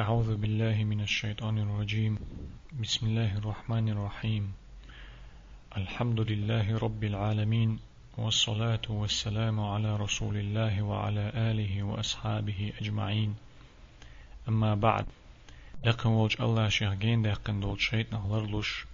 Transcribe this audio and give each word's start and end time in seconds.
أعوذ 0.00 0.36
بالله 0.36 0.84
من 0.84 1.00
الشيطان 1.00 1.58
الرجيم. 1.58 2.18
بسم 2.80 3.06
الله 3.06 3.38
الرحمن 3.38 3.88
الرحيم. 3.88 4.52
الحمد 5.76 6.20
لله 6.20 6.78
رب 6.78 7.04
العالمين 7.04 7.78
والصلاة 8.18 8.80
والسلام 8.88 9.60
على 9.60 9.96
رسول 9.96 10.36
الله 10.36 10.82
وعلى 10.82 11.32
آله 11.34 11.82
وأصحابه 11.82 12.72
أجمعين. 12.80 13.34
أما 14.48 14.74
بعد 14.74 15.06
لكن 15.84 16.08
وجه 16.08 16.42
الله 16.44 16.68
شهجين 16.68 17.22
دقن 17.22 17.60
دول 17.60 17.80
شيط 17.80 18.12
نغلرلوش 18.14 18.86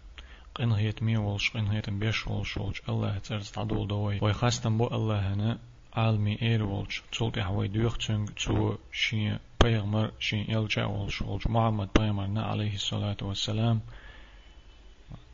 قن 0.54 0.72
هيت 0.72 1.02
مي 1.02 1.16
ولش 1.16 1.50
قن 1.50 1.66
هيت 1.66 1.90
بيش 1.90 2.26
ولش 2.26 2.56
ولش 2.56 2.82
الله 2.88 3.18
ترز 3.18 3.50
تعدول 3.50 3.88
دوي. 3.88 4.18
ويخاستن 4.22 4.78
بو 4.78 4.86
الله 4.86 5.34
هنا 5.34 5.58
عالمي 5.92 6.42
إير 6.42 6.62
ولش 6.62 7.02
تولت 7.12 7.38
حوي 7.38 7.68
دوخ 7.68 7.98
تنگ 7.98 8.28
تو 8.28 8.76
شي 8.92 9.38
پیغمبر 9.62 10.12
شين 10.20 10.44
يلجا 10.48 10.84
ولش 10.84 11.22
ولش 11.22 11.46
محمد 11.46 11.88
پیغمبرنا 11.98 12.42
عليه 12.42 12.74
الصلاة 12.74 13.16
والسلام. 13.22 13.80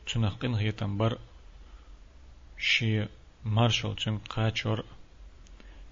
تنقين 0.07 0.55
هيتن 0.55 0.97
بر 0.99 1.19
شي 2.59 3.07
مارشل 3.45 3.95
تن 3.95 4.19
قاچور 4.19 4.85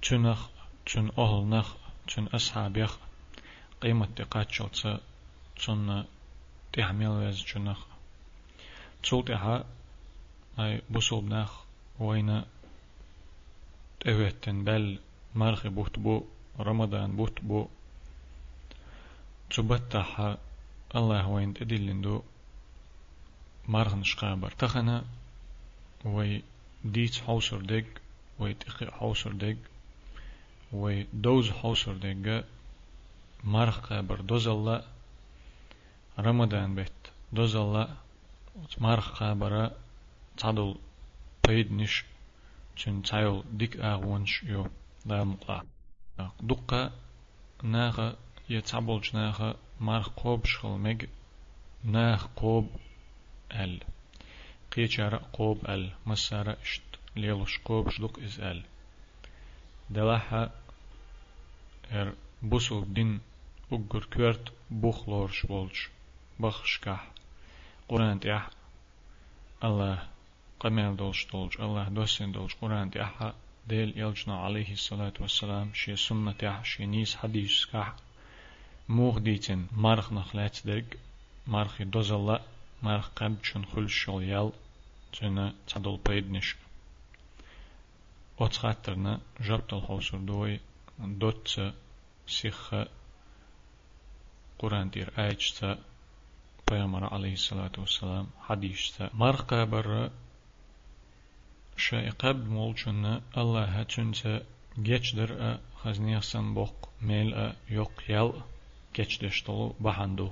تنخ 0.02 0.48
تن 0.86 1.10
أهل 1.18 1.44
نخ 1.48 1.74
تن 2.08 2.26
أصحاب 2.26 2.76
يخ 2.76 2.98
قيمة 3.82 4.08
تقاچل 4.16 4.68
تن 4.68 4.98
تن 5.56 6.04
تحمل 6.72 7.08
وز 7.08 7.44
تنخ 7.44 7.80
تولتها 9.02 9.64
أي 10.58 10.82
بصوب 10.90 11.24
نخ 11.24 11.52
وين 12.00 12.42
تهوتن 14.00 14.64
بل 14.64 14.98
مرخي 15.34 15.68
بوت 15.68 15.98
بو 15.98 16.24
رمضان 16.60 17.16
بوت 17.16 17.40
بو. 17.40 17.68
تبتح 19.51 20.37
الله 20.95 21.27
وين 21.27 21.53
تدلندو 21.53 22.23
مرخن 23.67 24.03
شقابر 24.03 24.51
تخنا 24.51 25.03
وي 26.05 26.43
ديت 26.85 27.15
حوسر 27.15 27.61
دق 27.61 27.85
وي 28.39 28.53
تقي 28.53 28.91
حوسر 28.91 29.31
دق 29.31 29.57
وي 30.71 31.07
دوز 31.13 31.51
حوسر 31.51 31.93
دق 31.93 32.45
مرخ 33.43 33.79
قابر 33.79 34.21
دوز 34.21 34.47
الله 34.47 34.83
رمضان 36.19 36.75
بيت 36.75 36.91
دوز 37.31 37.55
الله 37.55 37.87
مرخ 38.77 39.19
قابر 39.19 39.71
تعدل 40.37 40.75
بيد 41.47 41.71
نش 41.71 42.05
تن 42.77 43.01
تايل 43.01 43.43
ديك 43.51 43.77
اغونش 43.77 44.43
يو 44.43 44.67
دام 45.05 45.37
دقة 46.41 46.91
ناغ 47.63 48.13
يتعبل 48.52 49.00
جناخ 49.00 49.54
مار 49.80 50.12
قوب 50.16 50.46
شخل 50.46 50.96
ناخ 51.84 52.26
قوب 52.36 52.70
ال. 53.52 53.80
قيچار 54.72 55.14
قوب 55.32 55.70
ال. 55.70 55.92
مسارة 56.06 56.56
إشت 56.62 56.82
ليلوش 57.16 57.58
قوب 57.64 57.90
شدوك 57.90 58.18
إز 58.18 58.40
ال. 58.40 58.62
دلاحة 59.90 60.50
إر 61.92 62.12
بوسو 62.42 62.84
دين 62.84 63.20
اگر 63.72 64.04
كورت 64.04 64.52
بوخلورش 64.70 65.46
بولش. 65.46 65.88
بخشكح 66.40 67.10
قرآن 67.88 68.20
تيح 68.20 68.50
الله 69.64 70.08
قمال 70.60 70.96
دولش 70.96 71.26
دولش. 71.32 71.60
الله 71.60 71.88
دوسين 71.88 72.32
دولش. 72.32 72.54
قرآن 72.54 72.90
تيحها 72.90 73.34
ديل 73.68 73.98
يلجنا 73.98 74.36
عليه 74.36 74.72
الصلاة 74.72 75.12
والسلام. 75.20 75.74
شي 75.74 75.96
سنة 75.96 76.32
تيح 76.32 76.64
شي 76.64 76.86
نيس 76.86 77.16
حديث 77.16 77.64
كح 77.64 77.94
موغ 78.88 79.18
ديتن 79.18 79.66
مارخ 79.76 80.12
نخلات 80.12 80.66
درق 80.66 80.84
مارخ 81.46 81.82
دوزلا 81.82 82.40
مارخ 82.82 83.08
قب 83.16 83.42
چون 83.42 83.64
خل 83.64 83.88
شول 83.88 84.22
يال 84.22 84.52
تنا 85.12 85.54
تعدل 85.66 85.98
بيدنش 86.06 86.56
أتخاترنا 88.40 89.20
جبت 89.40 89.72
الحوصر 89.72 90.18
دوي 90.18 90.60
دوت 90.98 91.60
سيخ 92.26 92.74
قرآن 94.58 94.90
دير 94.90 95.12
آيجتا 95.18 95.78
پیامبر 96.70 97.04
عليه 97.14 97.32
الصلاة 97.32 97.72
والسلام 97.78 98.26
حديث 98.48 98.96
تا 98.96 99.10
مرقى 99.14 99.66
بر 99.66 100.10
قبل 102.18 102.46
مولشنا 102.46 103.20
الله 103.36 103.64
هتشنت 103.64 104.42
جيش 104.78 105.14
در 105.14 105.58
خزنيخسن 105.82 106.54
بوق 106.54 106.88
ميل 107.02 107.52
يوق 107.70 107.92
يال 108.08 108.32
كتشدشتلو 108.94 109.74
بحندو 109.80 110.30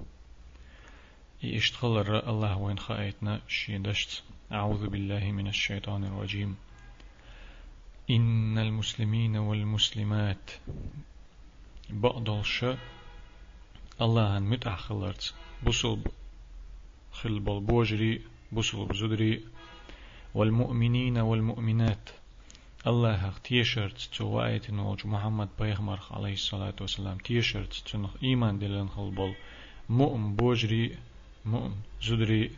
يشتغل 1.42 2.16
الله 2.16 2.58
وين 2.58 2.78
خايتنا 2.78 3.40
شيدشت. 3.48 4.22
أعوذ 4.52 4.86
بالله 4.88 5.32
من 5.32 5.46
الشيطان 5.48 6.04
الرجيم. 6.04 6.56
إن 8.10 8.58
المسلمين 8.58 9.36
والمسلمات 9.36 10.50
بقدلش 11.90 12.64
الله 14.00 14.36
أن 14.36 14.42
متأخلرت 14.42 15.34
بصل 15.66 16.00
خلبل 17.12 17.60
بوجري 17.60 18.22
بصل 18.52 18.86
بزدري 18.86 19.44
والمؤمنين 20.34 21.18
والمؤمنات 21.18 22.10
الله 22.86 23.32
تيشرت 23.44 24.08
تو 24.16 24.42
آية 24.42 24.62
نوج 24.70 25.06
محمد 25.06 25.48
بيغمر 25.60 26.00
عليه 26.10 26.32
الصلاة 26.32 26.74
والسلام 26.80 27.18
تيشرت 27.18 27.72
تنخ 27.86 28.10
إيمان 28.22 28.58
دلن 28.58 28.88
خلبل 28.88 29.34
مؤم 29.88 30.36
بوجري 30.36 30.96
مؤم 31.44 31.74
زدري 32.02 32.50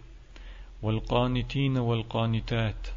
والقانتين 0.82 1.78
والقانتات. 1.78 2.88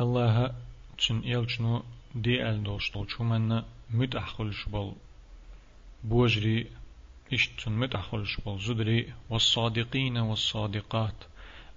الله 0.00 0.54
تن 0.98 1.18
إلجنو 1.18 1.82
دي 2.14 2.48
أل 2.48 2.62
دوشتل 2.64 3.06
شمنا 3.08 3.64
متأخل 3.90 4.54
شبل 4.54 4.92
بوجري 6.04 6.66
إشتن 7.32 7.72
متأخل 7.72 8.26
شبل 8.26 8.58
زدري 8.58 9.12
والصادقين 9.30 10.16
والصادقات. 10.18 11.24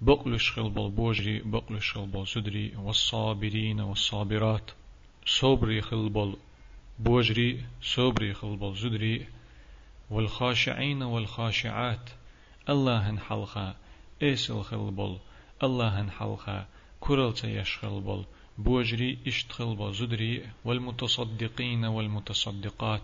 بقل 0.02 0.38
شغل 0.40 0.70
بول 0.70 0.90
بوجري 0.90 1.38
بقل 1.38 1.82
شغل 1.82 2.06
بول 2.06 2.26
سدري 2.26 2.72
والصابرين 2.76 3.80
والصابرات. 3.80 4.70
صبري 5.26 5.82
خل 5.82 6.08
بول 6.08 6.36
بوجري 6.98 7.64
صبري 7.82 8.34
خل 8.34 8.56
بول 8.56 8.76
زدري 8.76 9.26
والخاشعين 10.10 11.02
والخاشعات 11.02 12.10
الله 12.68 13.16
حلقا 13.16 13.76
إيسل 14.22 14.62
خل 14.62 14.90
بول 14.90 15.18
الله 15.62 16.10
حلقا 16.10 16.66
كرل 17.00 17.34
يشخل 17.44 18.00
بول 18.00 18.24
بوجري 18.58 19.18
اشتخل 19.26 19.74
بول 19.76 19.94
زدري 19.94 20.42
والمتصدقين 20.64 21.84
والمتصدقات 21.84 23.02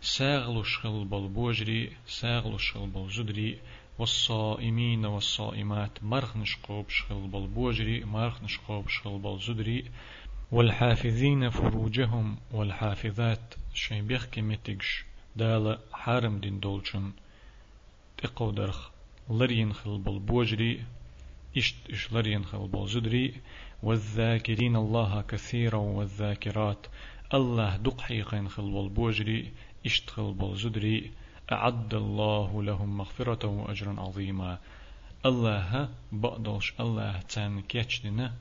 ساغلو 0.00 0.62
شخل 0.62 1.04
بول 1.04 1.28
بوجري 1.28 1.92
ساغلو 2.06 2.58
شخل 2.58 2.86
بول 2.86 3.10
زدري 3.10 3.58
والصائمين 3.98 5.06
والصائمات 5.06 6.02
مرخ 6.02 6.36
نشقوب 6.36 6.90
شخل 6.90 7.26
بالبوجري 7.26 8.04
مرخ 8.04 8.42
نشقوب 8.42 8.88
شخل 8.88 9.18
بالزدري 9.18 9.84
والحافظين 10.52 11.50
فروجهم 11.50 12.36
والحافظات 12.52 13.54
شين 13.74 14.06
بيخ 14.06 14.26
متقش 14.38 15.04
دال 15.36 15.78
حارم 15.92 16.38
دين 16.38 16.60
دولشن 16.60 17.12
تقو 18.18 18.50
درخ 18.50 18.90
لرين 19.30 19.72
خل 19.72 19.98
بالبوجري 19.98 20.84
إشت 21.56 21.76
إش 21.90 22.12
لرين 22.12 22.44
خل 22.44 22.68
بالزدري 22.68 23.34
والذاكرين 23.82 24.76
الله 24.76 25.22
كثيرا 25.22 25.76
والذاكرات 25.76 26.86
الله 27.34 27.76
دق 27.76 28.00
حيقين 28.00 28.48
خل 28.48 28.70
بالبوجري 28.70 29.52
إشت 29.86 30.10
خل 30.10 30.34
بالزدري 30.34 31.10
أعد 31.52 31.94
الله 31.94 32.62
لهم 32.62 32.98
مغفرة 32.98 33.46
وأجرا 33.46 34.00
عظيما. 34.00 34.58
الله 35.26 35.88
بقدلش 36.12 36.72
الله 36.80 37.20
تان 37.20 37.60
كيتشدنا 37.60 38.34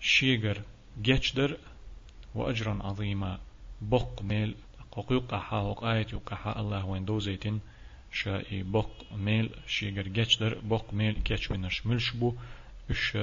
شيغر 0.00 0.62
جيتشدر 1.02 1.56
وأجرا 2.34 2.78
عظيما. 2.82 3.38
بق 3.82 4.22
ميل 4.22 4.54
قوقيق 4.92 5.34
أحا 5.34 5.56
وقايت 5.56 6.12
يقحا 6.12 6.60
الله 6.60 6.86
وين 6.86 7.04
دوزيتين 7.04 7.60
شائي 8.12 8.62
بق 8.62 8.90
ميل 9.16 9.50
شيغر 9.66 10.08
جيتشدر 10.08 10.58
بق 10.58 10.94
ميل 10.94 11.14
كيتش 11.24 11.50
وينش 11.50 11.86
ملشبو 11.86 12.34
إش 12.90 13.18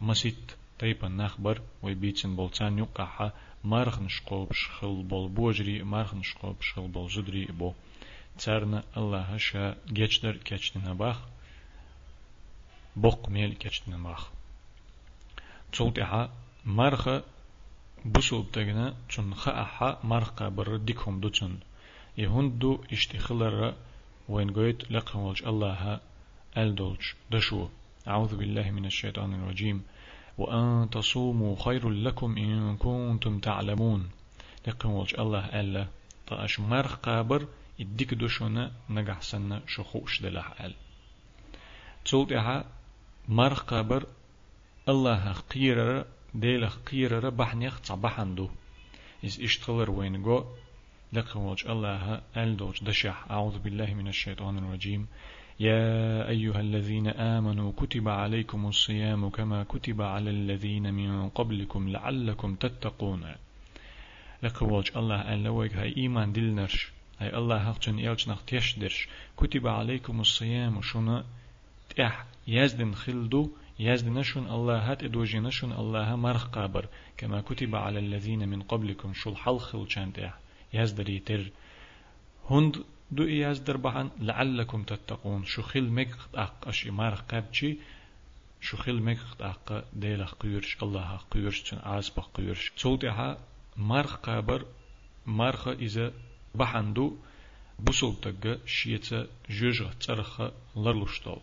مسيت 0.00 0.52
تيبا 0.78 1.08
نخبر 1.08 1.60
ويبيتين 1.82 2.36
بولتان 2.36 2.78
يقحا 2.78 3.32
مارخ 3.64 3.98
نشقوب 3.98 4.52
شخل 4.52 5.02
بول 5.02 5.28
بوجري 5.28 5.82
مارخ 5.82 6.14
نشقوب 6.14 6.56
شخل 6.62 6.88
بول 6.88 7.10
زدري 7.10 7.44
بو. 7.44 7.72
تارنا 8.38 8.84
الله 8.96 9.36
شا 9.36 9.76
جيشدر 9.92 10.36
كيشتنا 10.36 10.92
باخ 10.92 11.18
بوق 12.96 13.28
ميل 13.28 13.52
كيشتنا 13.52 13.96
باخ 13.96 14.30
تولتها 15.72 16.30
مرخ 16.66 17.08
بسوب 18.06 18.52
تغنا 18.52 18.94
چون 19.08 19.34
خا 19.34 19.62
احا 19.62 19.98
مرخ 20.04 20.42
بر 20.42 20.76
ديكم 20.76 21.20
دوچن 21.20 21.58
يهندو 22.18 22.84
اشتخلر 22.92 23.74
وين 24.28 24.50
قويت 24.50 24.90
لقهولج 24.90 25.44
الله 25.46 26.00
ألدولج 26.56 27.04
دشو 27.30 27.68
أعوذ 28.08 28.36
بالله 28.36 28.70
من 28.70 28.84
الشيطان 28.86 29.34
الرجيم 29.34 29.82
وأن 30.38 30.90
تصوموا 30.90 31.56
خير 31.64 31.90
لكم 31.90 32.36
إن 32.36 32.76
كنتم 32.76 33.38
تعلمون 33.38 34.10
لقهولج 34.66 35.14
الله 35.18 35.60
ألا 35.60 35.86
طاش 36.26 36.60
مرخ 36.60 36.94
قابر 36.94 37.46
يديك 37.82 38.14
دوشونا 38.14 38.72
نجح 38.90 39.22
سنة 39.22 39.62
شخوش 39.66 40.22
دلح 40.22 40.60
أل. 40.60 40.74
تولتها 42.04 42.64
مرخ 43.28 43.60
قابر 43.62 44.06
الله 44.88 45.32
قيرر 45.32 46.04
ديلخ 46.34 46.76
قيرر 46.90 47.28
بحنيخ 47.30 47.80
تصبحندو 47.80 48.48
إز 49.24 49.40
إشتغلر 49.40 49.90
وين 49.90 50.22
جو 50.22 50.44
لقوج 51.12 51.66
الله 51.66 52.20
ألدوج 52.36 52.84
دشح 52.84 53.30
أعوذ 53.30 53.58
بالله 53.58 53.94
من 53.94 54.08
الشيطان 54.08 54.58
الرجيم. 54.58 55.06
يا 55.60 56.28
أيها 56.28 56.60
الذين 56.60 57.08
آمنوا 57.08 57.72
كتب 57.76 58.08
عليكم 58.08 58.66
الصيام 58.66 59.28
كما 59.28 59.64
كتب 59.64 60.02
على 60.02 60.30
الذين 60.30 60.94
من 60.94 61.28
قبلكم 61.28 61.88
لعلكم 61.88 62.54
تتقون. 62.54 63.34
لقوج 64.42 64.90
الله 64.96 65.34
ألوك 65.34 65.72
هاي 65.72 65.96
إيمان 65.96 66.32
دلنرش 66.32 66.92
هاي 67.22 67.36
الله 67.36 67.56
هقتن 67.56 67.98
إلش 67.98 68.28
نختيش 68.28 68.78
درش 68.78 69.08
كتب 69.36 69.66
عليكم 69.66 70.20
الصيام 70.20 70.82
شنا 70.82 71.24
تح 71.96 72.24
يزدن 72.46 72.94
خلدو 72.94 73.50
يزدنشن 73.78 74.44
الله 74.46 74.78
هات 74.90 75.04
ادوجنشن 75.04 75.72
الله 75.72 76.16
مرخ 76.16 76.46
قابر 76.46 76.88
كما 77.16 77.40
كتب 77.40 77.76
على 77.76 77.98
الذين 77.98 78.48
من 78.48 78.62
قبلكم 78.62 79.14
شو 79.14 79.30
الحلخل 79.30 79.90
شانتح 79.90 80.38
يزدري 80.74 81.18
تر 81.18 81.50
هند 82.50 82.84
دو 83.10 83.22
يزدر 83.22 83.76
بحن 83.76 84.10
لعلكم 84.20 84.82
تتقون 84.82 85.44
شو 85.44 85.62
خل 85.62 85.88
مك 85.88 86.16
أق 86.34 86.68
أشي 86.68 86.90
مارخ 86.90 87.20
قابشي 87.20 87.78
شو 88.60 88.76
خل 88.76 89.02
مك 89.02 89.18
أق 89.40 89.84
ديلا 89.92 90.26
قيرش 90.26 90.76
الله 90.82 91.20
قيرش 91.30 91.60
تن 91.62 91.78
عازب 91.78 92.20
قيرش 92.34 92.72
صوتها 92.76 93.38
مارخ 93.76 94.16
قابر 94.16 94.66
مارخ 95.26 95.68
إذا 95.68 96.12
بحندو 96.54 97.16
بوسل 97.78 98.14
تجا 98.22 98.58
شيتا 98.66 99.26
جوجة 99.50 99.90
ترخ 100.00 100.42
لرلوشتول 100.76 101.40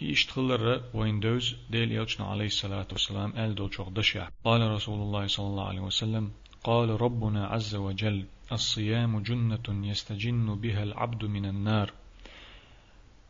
يشتغل 0.00 0.82
ويندوز 0.94 1.56
ديل 1.70 1.92
يلشنا 1.92 2.26
عليه 2.26 2.46
الصلاة 2.46 2.86
والسلام 2.92 3.32
قال 3.32 3.54
دو 3.54 3.68
دشع 3.68 4.28
قال 4.44 4.70
رسول 4.70 4.98
الله 5.00 5.26
صلى 5.26 5.46
الله 5.46 5.68
عليه 5.68 5.80
وسلم 5.80 6.30
قال 6.64 7.00
ربنا 7.00 7.46
عز 7.46 7.74
وجل 7.74 8.24
الصيام 8.52 9.22
جنة 9.22 9.66
يستجن 9.90 10.54
بها 10.54 10.82
العبد 10.82 11.24
من 11.24 11.44
النار. 11.46 11.92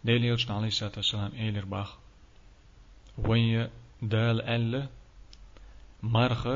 ديل 0.05 0.25
يلشنا 0.25 0.57
عليه 0.57 0.67
الصلاة 0.67 0.93
والسلام 0.97 1.33
إيلر 1.35 1.65
باخ 1.65 1.97
وين 3.19 3.69
دال 4.03 4.43
ألا 4.43 4.89
مرخ 6.03 6.49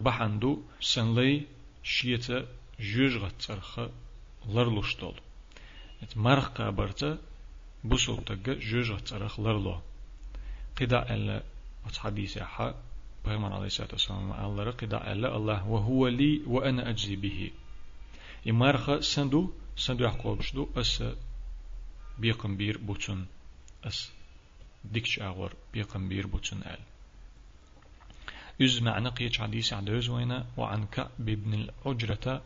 بحندو 0.00 0.62
سنلي 0.80 1.42
شيتا 1.84 2.46
جوجغت 2.80 3.42
ترخ 3.42 3.80
لرلوشتول 4.48 5.14
مرخ 6.16 6.48
قابرتا 6.48 7.18
بوسو 7.84 8.16
تجا 8.16 8.54
جوجة 8.54 8.98
ترخ 8.98 9.40
لرلو. 9.40 9.80
قدا 10.76 11.14
ألا 11.14 11.42
حديث 11.98 12.38
حا 12.38 12.74
بيغمان 13.24 13.52
عليه 13.52 13.66
الصلاة 13.66 13.88
والسلام 13.92 14.32
الله 14.32 14.70
قدا 14.70 15.12
ألا 15.12 15.36
الله 15.36 15.68
وهو 15.68 16.08
لي 16.08 16.42
وأنا 16.46 16.90
أجزي 16.90 17.16
به. 17.16 17.50
يمارخ 18.46 19.00
سندو 19.00 19.52
سندو 19.76 20.04
يحقوب 20.04 20.42
شدو 20.42 20.68
أس 20.76 21.04
بيقم 22.18 22.56
بير 22.56 22.78
بوتون 22.78 23.26
أس 23.84 24.10
ديكش 24.84 25.18
أغور 25.20 25.52
بيقم 25.72 26.08
بير 26.08 26.26
بوتون 26.26 26.62
أل. 26.62 26.78
يز 28.60 28.82
معنى 28.82 29.08
قيتش 29.08 29.40
حديث 29.40 29.72
عدوز 29.72 30.08
وين 30.08 30.44
وعن 30.56 30.86
كعب 30.86 31.08
بن 31.18 31.54
العجرة 31.54 32.42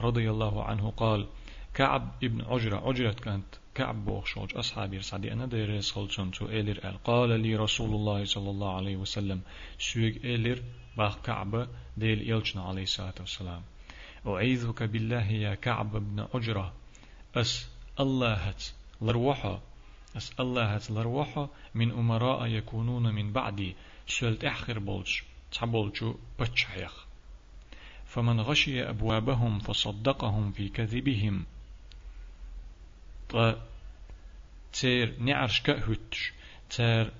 رضي 0.00 0.30
الله 0.30 0.64
عنه 0.64 0.90
قال 0.90 1.26
كعب 1.74 2.12
ابن 2.22 2.44
عجرة 2.44 2.88
عجرة 2.88 3.12
كانت 3.12 3.46
كعب 3.74 4.04
بوخشوج 4.04 4.56
أصحابي 4.56 4.98
رسعدي 4.98 5.32
أنا 5.32 5.46
دير 5.46 5.80
صلتون 5.80 6.30
تو 6.30 6.46
إلير 6.46 6.80
قال 6.80 7.02
قال 7.04 7.40
لي 7.40 7.56
رسول 7.56 7.94
الله 7.94 8.24
صلى 8.24 8.50
الله 8.50 8.76
عليه 8.76 8.96
وسلم 8.96 9.40
سويق 9.78 10.14
إلير 10.24 10.62
باخ 10.96 11.18
كعب 11.22 11.68
ديل 11.96 12.32
إلشنا 12.32 12.62
عليه 12.62 12.82
الصلاة 12.82 13.14
والسلام. 13.20 13.62
أعيذك 14.26 14.82
بالله 14.82 15.30
يا 15.30 15.54
كعب 15.54 15.96
بن 15.96 16.26
عجرة. 16.34 16.72
أس 17.34 17.68
الله 18.00 18.34
هت 18.34 18.64
لروحة 19.02 19.60
أس 20.16 20.32
الله 20.40 20.74
هت 20.74 20.90
لروحة 20.90 21.48
من 21.74 21.90
أمراء 21.90 22.46
يكونون 22.46 23.14
من 23.14 23.32
بعدي. 23.32 23.76
سلت 24.06 24.44
أحخر 24.44 24.78
بولش. 24.78 25.24
تحبولشو 25.54 26.14
بتشحيخ 26.40 27.04
فمن 28.06 28.40
غشي 28.40 28.88
أبوابهم 28.88 29.58
فصدقهم 29.58 30.52
في 30.52 30.68
كذبهم. 30.68 31.44
تير 34.72 35.14
نعرش 35.18 35.60
كهوتش 35.60 36.32
تير 36.70 37.12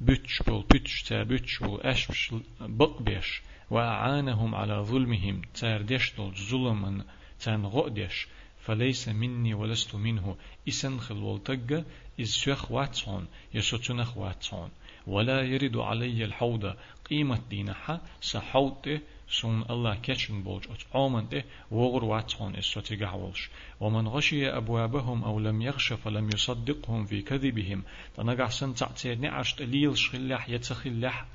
بتش 0.00 0.42
بول 0.42 0.64
بتش 0.70 1.02
تير 1.02 1.24
بتش 1.24 1.58
بول 1.58 1.80
أشبش 1.80 2.34
بقبش 2.60 3.42
وأعانهم 3.70 4.54
على 4.54 4.74
ظلمهم. 4.74 5.42
تير 5.54 5.82
ديشتل 5.82 6.32
ظلما 6.50 7.04
تان 7.40 7.66
غؤدش 7.66 8.26
فليس 8.64 9.08
مني 9.08 9.54
ولست 9.54 9.94
منه. 9.94 10.36
إسن 10.68 10.98
خل 11.00 11.16
والتقى 11.16 11.84
إز 12.20 12.32
شيخ 12.32 12.70
واتسون. 12.70 13.26
يسوتنخ 13.54 14.16
واتسون. 14.16 14.70
ولا 15.08 15.42
يرد 15.42 15.76
علي 15.76 16.24
الحوض 16.24 16.74
قيمة 17.10 17.40
دينها 17.50 18.00
سحوته 18.20 19.00
سون 19.30 19.64
الله 19.70 19.94
كشن 19.94 20.42
بولج 20.42 20.64
أتعامن 20.70 21.28
ده 21.28 21.44
وغر 21.70 22.04
واتون 22.04 22.54
السوتي 22.54 22.96
قعولش 22.96 23.50
ومن 23.80 24.08
غشي 24.08 24.48
أبوابهم 24.48 25.24
أو 25.24 25.40
لم 25.40 25.62
يغش 25.62 25.92
فلم 25.92 26.28
يصدقهم 26.34 27.04
في 27.04 27.22
كذبهم. 27.22 27.82
تنقع 28.16 28.48
سن 28.48 28.74
تعتير 28.74 29.18
نعش 29.18 29.54
تليل 29.54 29.98
شخلح 29.98 30.48
يتخلح 30.48 31.26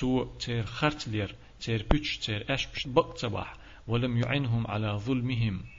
تو 0.00 0.24
تير 0.24 0.64
خرتلير 0.64 1.34
تير 1.60 1.86
بيتش 1.90 2.18
تير 2.18 2.54
أشبش 2.54 2.86
بقتبح 2.86 3.56
ولم 3.86 4.16
يعنهم 4.16 4.66
على 4.66 4.88
ظلمهم. 4.88 5.75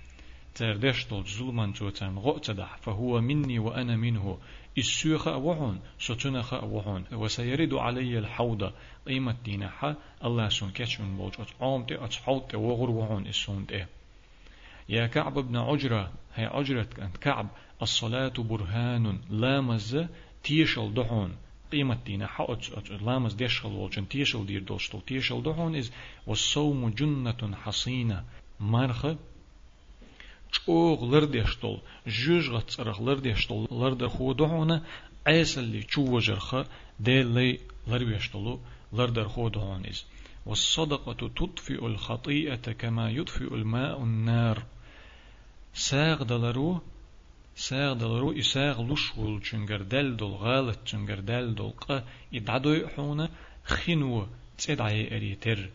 تير 0.58 0.78
دشتل 0.78 1.24
ظلما 1.24 1.74
توتن 1.74 2.18
غؤتدح 2.18 2.78
فهو 2.78 3.22
مني 3.22 3.60
وأنا 3.60 3.96
منه. 3.96 4.38
السوخ 4.78 5.28
أوحون 5.28 5.80
ستنخ 6.00 6.54
أوحون 6.54 7.06
وسيرد 7.12 7.74
علي 7.74 8.18
الحوض. 8.18 8.72
قيمة 9.08 9.36
دينها 9.46 9.96
الله 10.26 10.50
سون 10.50 10.72
كتشون 10.72 11.18
بوج 11.18 11.34
أتعوم 11.40 11.84
تي 11.84 11.96
أتحوط 12.06 12.52
تي 12.52 12.58
وغر 12.58 13.18
السون 13.18 13.68
تي. 13.68 13.86
يا 14.90 15.08
كعب 15.08 15.34
بن 15.40 15.58
عجرة 15.58 16.12
هي 16.36 16.46
عجرة 16.46 16.88
كعب. 17.22 17.48
الصلاة 17.82 18.34
برهان 18.38 19.20
لامز 19.30 20.06
تيشل 20.44 20.94
دحون 20.94 21.36
قيمة 21.72 21.98
دينا 22.06 22.28
حقت 22.28 22.92
لامز 23.02 23.34
ديشل 23.34 23.70
والجن 23.70 24.08
تيشل 24.08 24.46
دير 24.46 24.64
دوشتل 24.64 25.02
تيشل 25.02 25.44
دحون 25.44 25.76
إز 25.76 25.92
والصوم 26.28 26.90
جنة 26.90 27.56
حصينة. 27.56 28.24
مرخ 28.60 29.06
چوغ 30.52 31.06
لرديشتول 31.06 31.80
جوج 32.08 32.50
غتصرخ 32.50 33.02
لرديشتول 33.02 33.68
لرد 33.72 34.08
خو 34.08 34.34
دهونه 34.34 34.82
عيسى 35.28 35.60
اللي 35.60 35.84
چو 35.84 36.00
وجرخ 36.00 36.56
ديل 37.00 37.28
لي 37.28 37.60
لربيشتولو 37.88 38.60
لردر 38.94 39.28
خو 39.28 39.50
دهونيز 39.50 40.06
والصدقة 40.46 41.30
تطفئ 41.36 41.86
الخطيئة 41.86 42.72
كما 42.72 43.10
يطفئ 43.12 43.54
الماء 43.54 44.04
النار. 44.04 44.64
ساغ 45.74 46.24
دلرو 46.24 46.82
ساغ 47.56 47.94
دلرو 47.94 48.32
إساغ 48.40 48.82
لشول 48.82 49.42
چنگر 49.42 49.82
دل 49.82 50.16
دل 50.16 50.34
غالت 50.44 50.80
چنگر 50.86 51.20
دل 51.20 51.56
دل 51.56 51.70
قا 51.70 52.04
إدعدو 52.34 52.88
حونا 52.88 53.30
خنو 53.66 54.28
تدعي 54.58 55.16
أريتر 55.16 55.70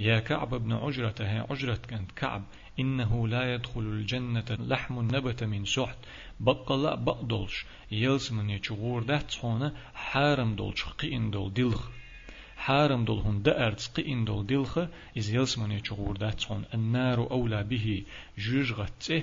يا 0.00 0.20
كعب 0.20 0.54
بن 0.54 0.72
عجرة 0.72 1.14
هي 1.20 1.46
عجرة 1.50 1.78
كانت 1.88 2.12
كعب 2.12 2.42
إنه 2.80 3.28
لا 3.28 3.54
يدخل 3.54 3.80
الجنة 3.80 4.44
لحم 4.50 5.00
نبت 5.00 5.44
من 5.44 5.64
سحت. 5.64 5.98
بقلا 6.40 6.94
بقدولش 6.94 7.64
يلس 7.90 8.32
من 8.32 8.50
يشغور 8.50 9.02
ده 9.02 9.18
تصونا 9.18 9.72
حارم 9.94 10.54
دولش 10.54 10.84
قئن 10.84 11.30
دول 11.30 11.52
دلخ. 11.52 11.88
حارم 12.56 13.04
دول 13.04 13.18
هن 13.18 13.42
دأرت 13.42 13.90
قئن 13.96 14.24
دول 14.24 14.46
دلخ. 14.46 14.78
إز 15.18 15.30
يلس 15.34 15.58
من 15.58 15.72
يشغور 15.72 16.16
ده 16.16 16.30
تصون 16.30 16.64
النار 16.74 17.30
أولى 17.30 17.62
به. 17.62 18.02
جوج 18.38 18.72
غته 18.72 19.22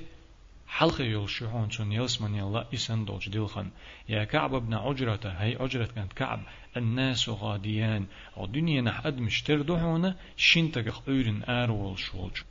حلقة 0.67 1.03
يلشحون 1.03 1.69
شون 1.69 1.91
يلس 1.91 2.21
من 2.21 2.35
يلا 2.35 2.65
إسن 2.73 3.05
دولش 3.05 3.29
دلخن. 3.29 3.69
يا 4.09 4.23
كعب 4.23 4.55
بن 4.55 4.73
عجرة. 4.73 5.19
هي 5.25 5.55
عجرة 5.59 5.85
كانت 5.95 6.13
كعب. 6.13 6.41
الناس 6.77 7.29
غاديان. 7.29 8.05
ودنيا 8.37 8.81
نح 8.81 9.05
أدمش 9.05 9.41
تردوحونا 9.41 10.15
شنتك 10.37 10.93
أورن 11.07 11.43
آرول 11.43 11.99
شولش 11.99 12.43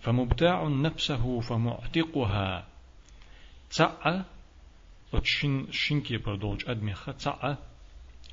فمبتاع 0.00 0.68
نفسه 0.68 1.40
فمعتقها. 1.40 2.66
تعا 3.70 4.24
وتشين 5.12 5.72
شينكي 5.72 6.16
بردولج 6.16 6.62
أدمخة 6.68 7.12
تعا 7.12 7.56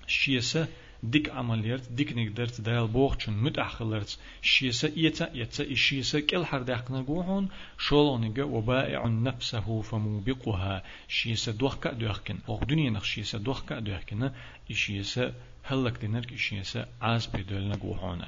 شيسة 0.07 0.67
ديك 1.03 1.29
عمليات 1.29 1.91
ديك 1.91 2.13
نقدرت 2.13 2.61
دايل 2.61 2.87
بوخشن 2.87 3.33
متأخلرت 3.33 4.19
شيسة 4.41 4.93
إيتا 4.97 5.33
إيتا 5.33 5.71
إشيسة 5.71 6.19
كل 6.19 6.45
حرداقنا 6.45 7.01
قوحون 7.01 7.49
شولونيغا 7.77 8.43
وبائع 8.43 9.07
نفسه 9.07 9.81
فموبقها. 9.81 10.83
شيسة 11.07 11.51
دوخكا 11.51 11.93
دوخكن 11.93 12.37
أو 12.49 12.59
دنيا 12.59 12.89
نخ 12.89 13.03
شيسة 13.03 13.37
دوخكا 13.37 13.79
دوخكن 13.79 14.31
إشيسة 14.71 15.33
هلك 15.63 15.97
دينرك 15.97 16.33
إشيسة 16.33 16.85
عاز 17.01 17.25
بيدولنا 17.25 17.75
قوحون 17.75 18.21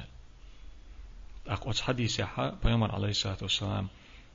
أقوى 1.50 1.74
حديث 1.82 2.22
حا 2.22 2.58
بيامر 2.64 2.92
عليه 2.92 3.10
الصلاة 3.10 3.38
والسلام. 3.42 3.88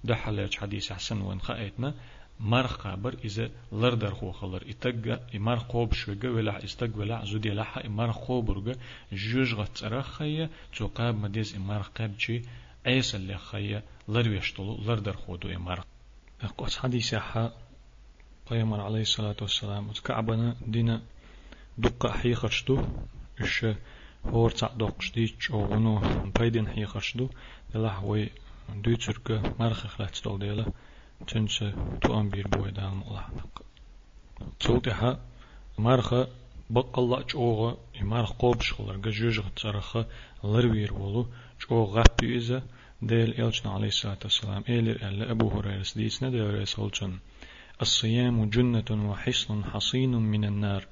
دحلج 0.05 0.55
حديث 0.57 0.93
حسن 0.93 1.21
وين 1.21 1.41
خايتنا 1.41 1.95
مر 2.41 2.67
خبر 2.67 3.15
إذا 3.25 3.51
لردر 3.73 4.15
خو 4.15 4.33
خلر. 4.33 4.65
إتجا 4.69 5.27
إمر 5.35 5.57
خوب 5.57 5.93
شوجا 5.93 6.31
ولا 6.31 6.65
استج 6.65 6.97
ولا 6.97 7.25
زودي 7.25 7.51
لحا 7.51 7.87
إمر 7.87 8.13
خوبرجا 8.13 8.75
جوج 9.13 9.55
غترا 9.55 10.03
خيا 10.03 10.51
تقاب 10.77 11.15
مديز 11.15 11.55
إمر 11.55 11.83
قاب 11.83 12.19
شي 12.19 12.43
عيس 12.87 13.15
اللي 13.15 13.39
خيا 13.39 13.83
لرويشتلو 14.09 14.77
لردر 14.87 15.17
خودو 15.17 15.49
إمر. 15.49 15.85
قص 16.59 16.79
حديث 16.79 17.15
حا 17.15 17.53
قيمر 18.47 18.81
عليه 18.81 19.01
الصلاة 19.01 19.37
والسلام. 19.41 19.93
كعبنا 20.05 20.57
دينا 20.67 21.03
دقة 21.79 22.13
حيخشتو 22.13 22.85
إيش 23.41 23.67
هور 24.27 24.51
تاع 24.51 24.69
دوقشتيش 24.69 25.51
أو 25.51 25.65
غنو 25.65 26.01
بايدين 26.39 26.69
حيخشتو 26.69 27.29
دلح 27.75 28.05
وي 28.05 28.31
دوتشرك 28.75 29.31
مرخ 29.61 29.87
خلات 29.87 30.15
ستول 30.15 30.39
ديلا 30.39 30.67
تنسى 31.27 31.73
تو 32.03 32.21
أمبير 32.21 32.49
بوي 32.49 32.71
دام 32.71 33.03
الله 33.03 33.25
تولتها 34.61 35.21
مرخة 35.79 36.29
بق 36.71 36.99
الله 36.99 37.23
جوغا 37.23 37.77
يمارخ 38.01 38.33
قوب 38.33 38.61
شغلر 38.61 38.97
جوج 38.97 39.41
تصرخة 39.57 40.07
لروير 40.45 40.95
ولو 40.95 41.85
غابي 41.85 42.37
إذا 42.37 42.63
ديل 43.03 43.41
إلشنا 43.41 43.73
عليه 43.73 43.89
الصلاة 43.89 44.19
والسلام 44.25 44.65
إيلر 44.69 45.09
ألا 45.09 45.31
أبو 45.31 45.49
هريرة 45.49 45.83
سديسنا 45.83 46.31
ديل 46.31 46.61
رسولشن 46.61 47.19
الصيام 47.83 48.51
جنة 48.51 49.11
وحصن 49.11 49.65
حصين 49.65 50.11
من 50.11 50.45
النار 50.45 50.87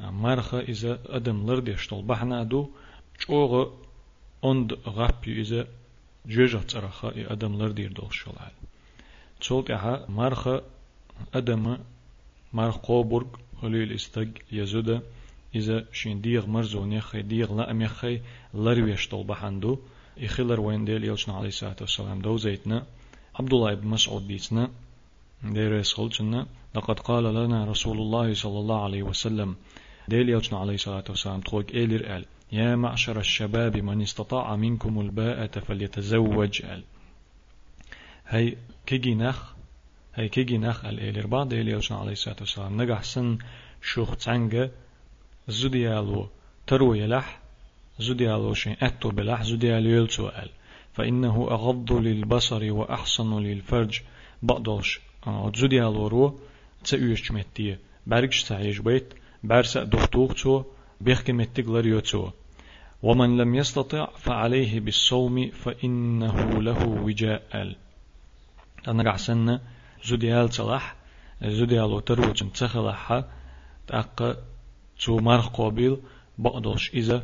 مرخة 0.00 0.60
إذا 0.60 0.98
أدم 1.06 1.46
لردش 1.50 1.88
طول 1.88 2.04
بحنا 2.04 2.42
دو 2.42 2.70
جوغ 3.28 3.72
أند 4.44 4.72
غابي 4.86 5.40
إذا 5.40 5.66
جوج 6.26 6.60
تصرخة 6.66 7.12
أدم 7.16 7.62
لردير 7.62 7.92
دول 7.92 8.14
شلال. 8.14 8.52
تولت 9.40 9.70
أها 9.70 10.06
مرخ 10.08 10.48
أدم 11.34 11.78
مرخ 12.52 12.76
قوبرغ 12.76 13.26
هليل 13.62 13.92
استج 13.92 14.28
يزود 14.52 15.02
إذا 15.54 15.84
شين 15.92 16.20
ديغ 16.20 16.46
مرزو 16.46 16.84
نيخي 16.84 17.22
ديغ 17.22 17.54
لا 17.54 17.70
أميخي 17.70 18.20
لرويش 18.54 19.08
طول 19.08 19.26
بحندو 19.26 19.78
إخلر 20.18 20.60
وين 20.60 20.84
ديل 20.84 21.04
يلشنا 21.04 21.34
عليه 21.34 21.48
الصلاة 21.48 21.76
والسلام 21.80 22.22
دو 22.22 22.36
زيتنا 22.36 22.86
عبد 23.34 23.54
الله 23.54 23.74
بن 23.74 23.88
مسعود 23.88 24.26
ديتنا 24.26 24.70
دير 25.44 25.74
يسخلتنا 25.74 26.46
لقد 26.74 27.00
قال 27.00 27.24
لنا 27.24 27.64
رسول 27.64 27.98
الله 27.98 28.34
صلى 28.34 28.58
الله 28.58 28.84
عليه 28.84 29.02
وسلم 29.02 29.56
ديل 30.08 30.28
يلشنا 30.28 30.58
عليه 30.58 30.74
الصلاة 30.74 31.04
والسلام 31.08 31.40
تخوك 31.40 31.74
إيلر 31.74 32.16
أل 32.16 32.24
يا 32.52 32.76
معشر 32.76 33.18
الشباب 33.20 33.76
من 33.76 34.02
استطاع 34.02 34.56
منكم 34.56 35.00
الباءة 35.00 35.60
فليتزوج 35.60 36.62
أل 36.64 36.82
هي 38.26 38.56
كيجي 38.86 39.14
نخ 39.14 39.52
هي 40.14 40.28
كيجي 40.28 40.58
نخ 40.58 40.84
الإيلر 40.84 41.26
بعد 41.26 41.52
إليوشنا 41.52 41.98
عليه 41.98 42.12
الصلاة 42.12 42.36
والسلام. 42.40 42.82
نجح 42.82 43.02
سن 43.02 43.38
شوخ 43.82 44.16
تانجا 44.16 44.70
زوديالو 45.48 46.28
تروي 46.66 47.00
يلح 47.00 47.40
زوديالو 47.98 48.54
شين 48.54 48.76
أتو 48.82 49.08
بلح 49.10 49.42
زوديالو 49.42 49.90
يلتو 49.90 50.28
أل 50.28 50.50
فإنه 50.92 51.48
أغض 51.50 51.92
للبصر 51.92 52.72
وأحسن 52.72 53.38
للفرج. 53.38 54.00
بقدوش 54.42 55.00
زوديالو 55.54 56.06
رو 56.06 56.40
تسيوش 56.84 57.32
متي 57.32 57.76
برقش 58.06 58.44
تعيش 58.44 58.78
بيت. 58.78 59.14
برسا 59.44 59.84
دختوق 59.84 60.32
تو 60.32 60.64
بيخي 61.00 61.32
متك 61.32 61.68
لريوتو 61.68 62.30
ومن 63.02 63.36
لم 63.36 63.54
يستطع 63.54 64.06
فعليه 64.16 64.80
بالصوم 64.80 65.50
فإنه 65.50 66.62
له 66.62 66.80
وجاء. 66.88 67.76
أنا 68.88 69.10
قعسنا 69.10 69.60
زوديال 70.04 70.52
صلاح 70.52 70.96
زوديال 71.42 71.92
وتروجن 71.92 72.52
تخلحها 72.52 73.28
تأقى 73.86 74.36
تو 75.04 75.18
مرخ 75.18 75.48
قابل 75.48 75.98
بقدوش 76.38 76.90
إذا 76.94 77.22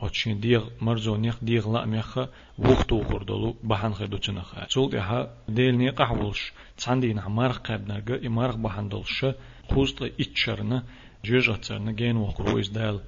أتشين 0.00 0.40
ديغ 0.40 0.68
مرزو 0.80 1.16
نيخ 1.16 1.44
ديغ 1.44 1.72
لا 1.72 1.86
ميخا 1.86 2.28
وقتو 2.58 3.04
خردلو 3.04 3.56
بحن 3.64 3.94
خدو 3.94 4.16
تنخا 4.16 4.66
سولت 4.68 4.94
إها 4.94 5.34
ديل 5.48 5.78
نيق 5.78 6.00
أحولش 6.00 6.52
تساندين 6.76 7.20
مرخ 7.26 7.58
قاب 7.58 7.88
نرقى 7.88 8.26
إمارخ 8.26 8.56
بحن 8.56 8.88
دلش 8.88 9.26
خوزت 9.70 10.02
إتشرنا 10.20 10.82
جيجاتسرنا 11.24 11.92
جين 11.92 12.16
وقرويز 12.16 12.68
دال 12.68 13.00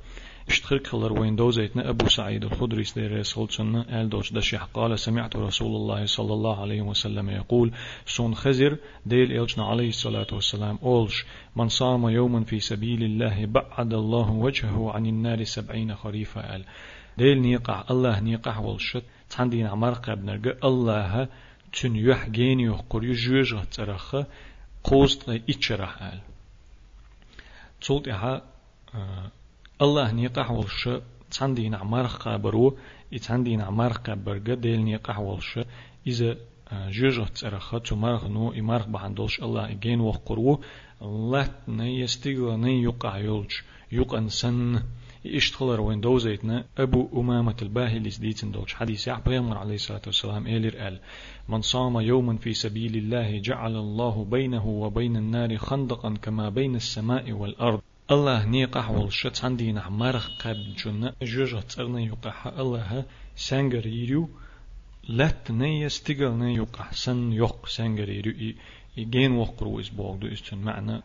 اشتخر 0.49 0.79
كلر 0.79 1.13
وين 1.13 1.37
دوزيتنا 1.37 1.91
أبو 1.91 2.09
سعيد 2.09 2.45
الخدري 2.45 2.85
سدير 2.85 3.23
سلطنا 3.23 4.01
آل 4.03 4.09
دوش 4.09 4.33
دشيح 4.33 4.65
قال 4.65 4.99
سمعت 4.99 5.37
رسول 5.37 5.77
الله 5.77 6.07
صلى 6.07 6.33
الله 6.35 6.61
عليه 6.61 6.83
وسلم 6.83 7.31
يقول 7.31 7.73
سون 8.07 8.35
خزر 8.35 8.77
ديل 9.07 9.33
إلجنا 9.33 9.65
عليه 9.65 9.89
الصلاة 9.89 10.27
والسلام 10.33 10.79
أولش 10.83 11.25
من 11.57 11.69
صام 11.69 12.09
يوما 12.09 12.45
في 12.45 12.61
سبيل 12.61 13.03
الله 13.03 13.47
بعد 13.47 13.95
الله 13.95 14.31
وجهه 14.31 14.91
عن 14.93 15.07
النار 15.07 15.45
سبعين 15.45 15.95
خريفا 15.95 16.57
آل. 16.57 16.65
ديل 17.19 17.41
نيقع 17.41 17.85
الله 17.91 18.21
نيقع 18.21 18.59
والشت. 18.59 19.03
تندين 19.31 19.67
عمر 19.67 19.93
قبنرق 19.93 20.67
الله 20.67 21.29
تن 21.73 21.97
يح 21.97 22.29
جين 22.29 22.61
يحقر 22.61 23.05
يجوج 23.05 23.55
غترخ 23.55 24.17
قوست 24.85 25.29
إتشرح 25.29 26.03
آل. 26.03 26.36
تولت 27.81 28.09
إها 28.09 28.43
الله 29.83 30.13
نيقح 30.13 30.51
والش 30.51 30.89
تندين 31.31 31.75
عمر 31.75 32.07
قابرو 32.07 32.77
يتندين 33.13 33.61
عمر 33.61 33.93
قابرغ 33.93 34.55
ديل 34.55 34.85
نيقح 34.85 35.19
والش 35.19 35.59
إذا 36.07 36.37
جوجة 36.73 37.25
ترخة 37.25 37.79
تمرغ 37.79 38.29
نو 38.29 38.53
إمرغ 38.53 38.87
بحندوش 38.87 39.43
الله 39.43 39.71
إجين 39.71 40.01
وقرو 40.01 40.61
لا 41.33 41.51
نيستيغ 41.69 42.57
ني 42.57 42.83
يقع 42.83 43.19
يولج 43.19 43.53
يقن 43.93 44.29
سن 44.29 44.83
اشتغلر 45.27 45.81
وين 45.81 46.01
دوزيتنا؟ 46.01 46.65
أبو 46.79 47.21
أمامة 47.21 47.57
الباهلي 47.63 48.11
سديتن 48.11 48.51
دوش 48.51 48.75
حديث 48.75 49.07
يعبر 49.07 49.59
عليه 49.59 49.75
الصلاة 49.75 50.03
والسلام 50.07 50.47
إيلر 50.47 50.89
آل 50.89 51.01
من 51.49 51.63
صام 51.63 52.01
يوما 52.01 52.37
في 52.37 52.55
سبيل 52.55 52.97
الله 52.97 53.39
جعل 53.39 53.77
الله 53.77 54.25
بينه 54.25 54.67
وبين 54.67 55.17
النار 55.17 55.57
خندقا 55.57 56.15
كما 56.23 56.49
بين 56.49 56.77
السماء 56.77 57.33
والأرض. 57.33 57.81
الله 58.11 58.45
نيقح 58.45 58.91
والشت 58.91 59.45
عندي 59.45 59.73
نعمرخ 59.73 60.29
قد 60.41 60.75
جنة 60.85 61.13
جوجة 61.23 61.61
ترنا 61.61 62.01
يقح. 62.01 62.47
الله 62.47 63.05
سانجر 63.37 63.87
يريو 63.87 64.29
لات 65.09 65.51
نية 65.51 65.87
استقل 65.87 66.31
نية 66.31 66.57
يقح. 66.57 66.93
سن 66.93 67.33
يق 67.33 67.67
سانجر 67.67 68.09
يريو. 68.09 68.55
يجين 68.97 69.33
وقرو 69.33 69.81
إسبوغ 69.81 70.17
دو 70.17 70.27
إستن 70.27 70.59
معنى. 70.59 71.03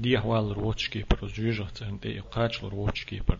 دي 0.00 0.18
أحوال 0.18 0.50
الروتش 0.50 0.88
كيبر. 0.88 1.28
ترنا 1.74 1.98
دي 2.02 2.20
قاتش 2.20 2.64
الروتش 2.64 3.04
كيبر. 3.04 3.38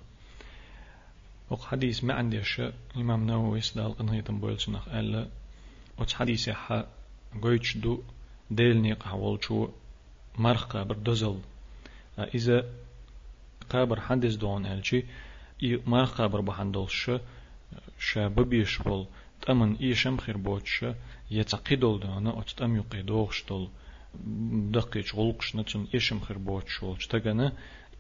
وق 1.51 1.65
حديث 1.65 2.05
ما 2.05 2.15
عندي 2.15 2.45
شيء 2.45 2.73
إمام 2.97 3.27
نووي 3.27 3.61
سدال 3.61 3.97
قنهي 3.99 4.23
تنبويل 4.23 4.61
سنخ 4.61 4.89
ألا 4.89 5.29
وش 5.99 6.15
حديث 6.15 6.51
حا 6.51 6.87
قويتش 7.43 7.77
دو 7.77 8.03
ديل 8.51 8.81
نيقح 8.83 9.15
والشو 9.15 9.69
مرخة 10.39 10.83
بردزل 10.83 11.39
إذا 12.19 12.65
قابر 13.71 14.01
حدث 14.01 14.35
دون 14.35 14.67
ألشي 14.67 15.05
ما 15.87 16.05
قابر 16.05 16.41
بحندلش 16.41 17.11
شاببيش 17.99 18.79
بول 18.79 19.07
تأمن 19.43 19.77
إيشم 19.77 20.17
خير 20.17 20.37
بوتش 20.37 20.85
يتقيدول 21.31 22.01
دانا 22.01 22.41
أتتم 22.41 22.77
يقيدوغش 22.77 23.45
دول 23.49 23.69
دقيش 24.73 25.15
غلقش 25.15 25.57
نتون 25.57 25.89
إيشم 25.95 26.21
خير 26.21 26.39
بوتش 26.39 26.83
ولش 26.83 27.07
تغنى 27.07 27.53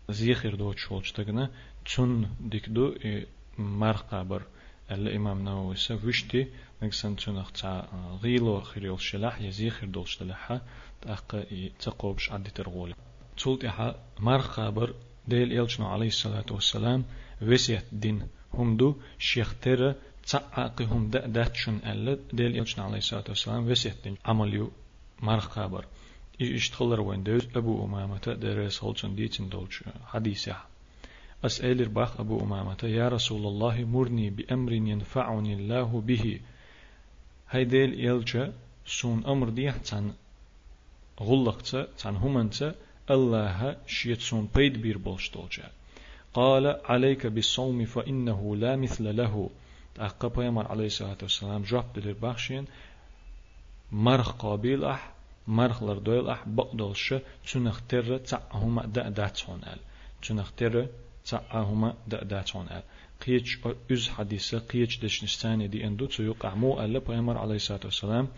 زيخير 0.08 0.54
دوتش 0.54 0.92
ولش 0.92 1.12
تغنى 1.12 1.48
تون 1.94 2.30
ديك 2.40 2.68
قابر 4.10 4.42
الإمام 4.90 5.44
نووي 5.44 5.76
سوشتي 5.76 6.46
نكسن 6.82 7.16
تنخ 7.16 7.52
تا 7.52 7.88
غيلو 8.22 8.60
خيريول 8.60 9.00
شلاح 9.00 9.40
يزيخير 9.40 9.88
دولش 9.88 10.16
تلحا 10.16 10.60
تأقى 11.00 11.70
تقوبش 11.80 12.32
عدي 12.32 12.50
ترغولي 12.50 12.94
تولت 13.36 13.64
إحا 13.64 13.94
مار 14.20 14.40
قابر 14.40 14.94
ديل 15.28 15.60
إلشنا 15.60 15.88
عليه 15.88 16.06
الصلاة 16.06 16.46
والسلام 16.50 17.04
وسيت 17.42 17.84
دين 17.92 18.28
هم 18.54 18.76
دو 18.76 18.96
شيخ 19.18 19.54
ترى 19.62 19.94
تعاقهم 20.26 21.10
دا 21.10 21.26
داتشن 21.26 21.76
ألا 21.86 22.18
ديل 22.32 22.56
يلشن 22.56 22.82
عليه 22.82 22.98
الصلاة 22.98 23.24
والسلام 23.28 23.70
وسيتن 23.70 24.16
عمليو 24.24 24.70
مرخ 25.22 25.48
خبر 25.48 25.84
اشتغل 26.40 27.00
وين 27.00 27.22
دوز 27.22 27.48
أبو 27.56 27.84
أمامة 27.84 28.18
درس 28.18 28.84
هولشن 28.84 29.14
ديتن 29.14 29.48
دولش 29.48 29.84
حديثة 30.06 30.56
أسأل 31.44 31.80
الباخ 31.80 32.20
أبو 32.20 32.40
أمامة 32.40 32.78
يا 32.82 33.08
رسول 33.08 33.46
الله 33.46 33.84
مرني 33.84 34.30
بأمر 34.30 34.72
ينفعني 34.72 35.54
الله 35.54 36.00
به. 36.00 36.40
هيديل 37.50 38.04
يلجأ 38.04 38.52
سون 38.86 39.26
أمر 39.26 39.48
دي 39.48 39.72
تن 39.72 40.12
غلقت 41.20 41.76
تن 41.98 42.16
همنت 42.16 42.74
الله 43.10 43.76
شيت 43.86 44.20
سون 44.20 44.48
بيد 44.54 44.82
بير 44.82 44.98
بولشتولجا 44.98 45.70
قال 46.34 46.80
عليك 46.84 47.26
بالصوم 47.26 47.84
فإنه 47.84 48.56
لا 48.56 48.76
مثل 48.76 49.16
له. 49.16 49.50
أقا 49.98 50.28
بيامر 50.28 50.66
عليه 50.68 50.86
الصلاة 50.86 51.16
والسلام 51.22 51.62
جواب 51.62 51.92
دلير 51.96 52.16
بخشين 52.22 52.64
مرخ 53.92 54.32
قابيل 54.32 54.84
أح 54.84 55.12
مرخ 55.48 55.82
لردويل 55.82 56.28
أح 56.28 56.48
بقدلش 56.48 57.14
تنختر 57.52 58.18
تعهما 58.18 58.86
دا 58.86 59.08
داتون 59.08 59.60
أل 59.64 59.78
تنختر 60.22 60.86
تعهما 61.28 61.94
دا 62.06 62.24
داتون 62.24 62.66
أل 62.70 62.82
قيش 63.26 63.58
أز 63.92 64.08
حديثة 64.08 64.58
قيش 64.58 64.98
دشنستاني 64.98 65.68
دي 65.68 65.86
إندو 65.86 66.06
تيوقع 66.06 66.54
مو 66.54 66.80
ألا 66.84 66.98
بيامر 66.98 67.38
عليه 67.38 67.54
الصلاة 67.54 67.80
والسلام 67.84 68.28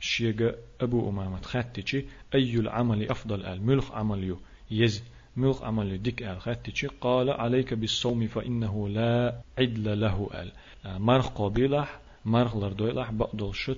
شيغا 0.00 0.54
أبو 0.80 1.10
أمامة. 1.10 1.40
خاتتشي 1.40 2.04
أي 2.34 2.54
العمل 2.54 3.10
أفضل 3.10 3.46
أل 3.46 3.62
ملخ 3.62 3.92
عمليو 3.92 4.38
يزي 4.70 5.02
ملخ 5.36 5.62
عمل 5.62 6.02
ديك 6.02 6.22
أل 6.22 6.40
خاتتشي 6.40 6.86
قال 6.86 7.30
عليك 7.30 7.74
بالصوم 7.74 8.26
فإنه 8.26 8.88
لا 8.88 9.40
عدل 9.58 10.00
له 10.00 10.30
أل 10.34 10.52
مرخ 10.84 11.28
قابلح 11.28 12.00
مرخ 12.24 12.56
لردويلح 12.56 13.10
بقدل 13.10 13.54
شو 13.54 13.74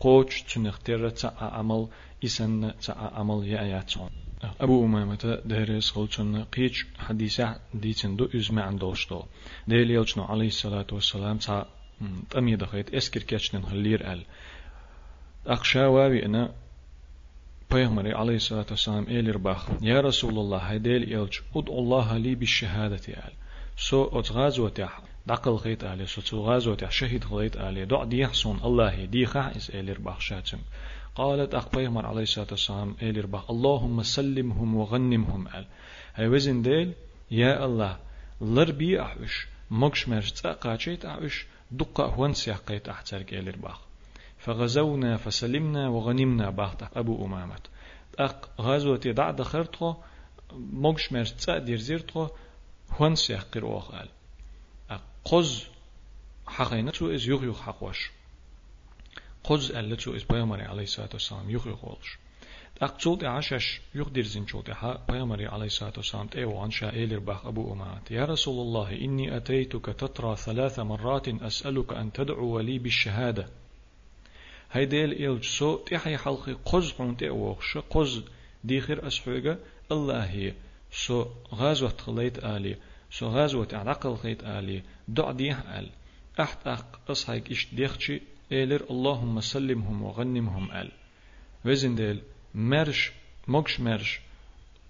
قوش 0.00 0.42
تنختر 0.42 1.08
تا 1.08 1.34
عمل 1.40 1.88
إسن 2.24 2.72
تا 2.80 2.92
عمل 2.92 3.48
يأياتون. 3.48 4.10
أبو 4.42 4.84
أمامة 4.84 5.40
دهرس 5.44 5.90
خلچن 5.90 6.44
قيش 6.44 6.86
حديثة 6.98 7.60
ديتن 7.74 8.16
دو 8.16 8.28
أزمع 8.34 8.62
عندوشتو 8.62 9.22
ديل 9.68 9.90
يلچنو 9.90 10.20
عليه 10.20 10.46
الصلاة 10.46 10.86
والسلام 10.92 11.38
تا 11.38 11.66
تأمي 12.30 12.56
دخيت 12.56 12.94
إسكر 12.94 13.22
كيشنن 13.22 13.64
هلير 13.64 14.12
أل. 14.12 14.24
أخشى 15.46 15.84
واوي 15.84 16.26
أنا 16.26 16.54
بيغمري 17.70 18.12
عليه 18.12 18.36
الصلاة 18.36 18.66
والسلام 18.70 19.06
إيلر 19.08 19.36
باخ. 19.36 19.68
يا 19.82 20.00
رسول 20.00 20.38
الله 20.38 20.58
هيديل 20.58 21.12
يلج 21.12 21.38
أدعو 21.56 21.78
الله 21.78 22.16
لي 22.16 22.34
بالشهادة 22.34 23.08
آل. 23.08 23.32
سو 23.76 24.20
أتغاز 24.20 24.58
وتح 24.58 25.02
دقل 25.26 25.52
غيت 25.52 25.84
آلي 25.84 26.06
سو 26.06 26.20
تغاز 26.20 26.68
وتح 26.68 26.90
شهيد 26.90 27.24
غيت 27.24 27.56
آلي 27.56 27.84
دع 27.84 28.04
دي 28.04 28.18
يحسون 28.18 28.60
الله 28.64 29.04
دي 29.04 29.26
خا 29.26 29.56
إس 29.56 29.70
إيلر 29.70 29.98
باخ 29.98 30.20
شاتم. 30.20 30.58
قالت 31.14 31.54
أخ 31.54 31.68
بيغمر 31.68 32.06
عليه 32.06 32.22
الصلاة 32.22 32.46
والسلام 32.50 32.96
إيلر 33.02 33.26
باخ 33.26 33.50
اللهم 33.50 34.02
سلمهم 34.02 34.76
وغنمهم 34.76 35.48
آل. 35.48 35.66
هاي 36.14 36.28
وزن 36.28 36.62
ديل 36.62 36.92
يا 37.30 37.64
الله 37.64 37.98
لربي 38.40 39.02
أحوش 39.02 39.46
مكش 39.70 40.08
مرج 40.08 40.30
تاقاتشيت 40.30 41.04
أحوش 41.04 41.46
دقا 41.70 42.04
هون 42.04 42.32
سيحقيت 42.32 42.88
أحترك 42.88 43.32
إيلر 43.32 43.56
باخ 43.56 43.80
فغزونا 44.38 45.16
فسلمنا 45.16 45.88
وغنمنا 45.88 46.50
باخت 46.50 46.82
أبو 46.96 47.26
أمامة 47.26 47.60
أق 48.18 48.50
غزوة 48.60 48.96
دع 48.96 49.30
دخرتو 49.30 49.94
موكش 50.52 51.12
مرس 51.12 51.36
تسا 51.36 51.58
دير 51.58 51.78
زيرتو 51.78 52.28
هون 52.90 53.14
سيح 53.14 53.42
قر 53.42 53.78
قال 53.78 54.08
قز 55.24 55.66
حقينة 56.46 56.90
تو 56.90 57.14
إز 57.14 57.28
يغ 57.28 57.44
يغ 57.44 57.62
حقوش 57.62 58.10
قز 59.44 59.70
ألا 59.70 59.96
تو 59.96 60.16
إز 60.16 60.22
بيامري 60.22 60.62
عليه 60.62 60.82
الصلاة 60.82 61.08
والسلام 61.12 61.50
يغ 61.50 61.68
يغ 61.68 61.88
ولش 61.88 62.18
أقتلت 62.82 63.24
عشش 63.24 63.80
يقدر 63.94 64.22
زين 64.22 64.46
شوت 64.46 64.70
بيامري 65.08 65.46
عليه 65.46 65.66
الصلاة 65.66 65.92
والسلام 65.96 66.26
تيو 66.26 66.58
عن 66.58 66.70
شائل 66.70 67.20
باخ 67.20 67.46
أبو 67.46 67.72
أمامة 67.72 68.02
يا 68.10 68.24
رسول 68.24 68.66
الله 68.66 68.92
إني 68.92 69.36
أتيتك 69.36 69.86
تترى 69.86 70.36
ثلاث 70.36 70.78
مرات 70.78 71.28
أسألك 71.28 71.92
أن 71.92 72.12
تدعو 72.12 72.60
لي 72.60 72.78
بالشهادة 72.78 73.48
هيديل 74.72 75.12
إلج 75.12 75.44
سو 75.44 75.76
تحي 75.76 76.16
حلقي 76.16 76.52
قز 76.52 76.92
قنت 76.92 77.22
أوخش 77.22 77.78
قز 77.78 78.22
ديخر 78.64 79.06
أسحوغا 79.06 79.58
الله 79.92 80.24
هي 80.24 80.54
سو 80.92 81.26
غازوة 81.54 81.94
خليت 81.98 82.38
آلي 82.44 82.76
سو 83.10 83.28
غازوة 83.28 83.68
عقل 83.72 84.16
خيت 84.16 84.44
آلي 84.44 84.82
دع 85.08 85.30
ديه 85.32 85.78
آل 85.78 85.88
أحت 86.40 86.66
أق 86.66 87.00
أصحيك 87.10 87.50
إش 87.50 87.66
ديخشي 87.74 88.22
إيلر 88.52 88.82
اللهم 88.90 89.40
سلمهم 89.40 90.02
وغنمهم 90.02 90.70
آل 90.70 90.90
وزن 91.64 91.94
ديل 91.94 92.22
مرش 92.54 93.12
مكش 93.48 93.80
مرش 93.80 94.20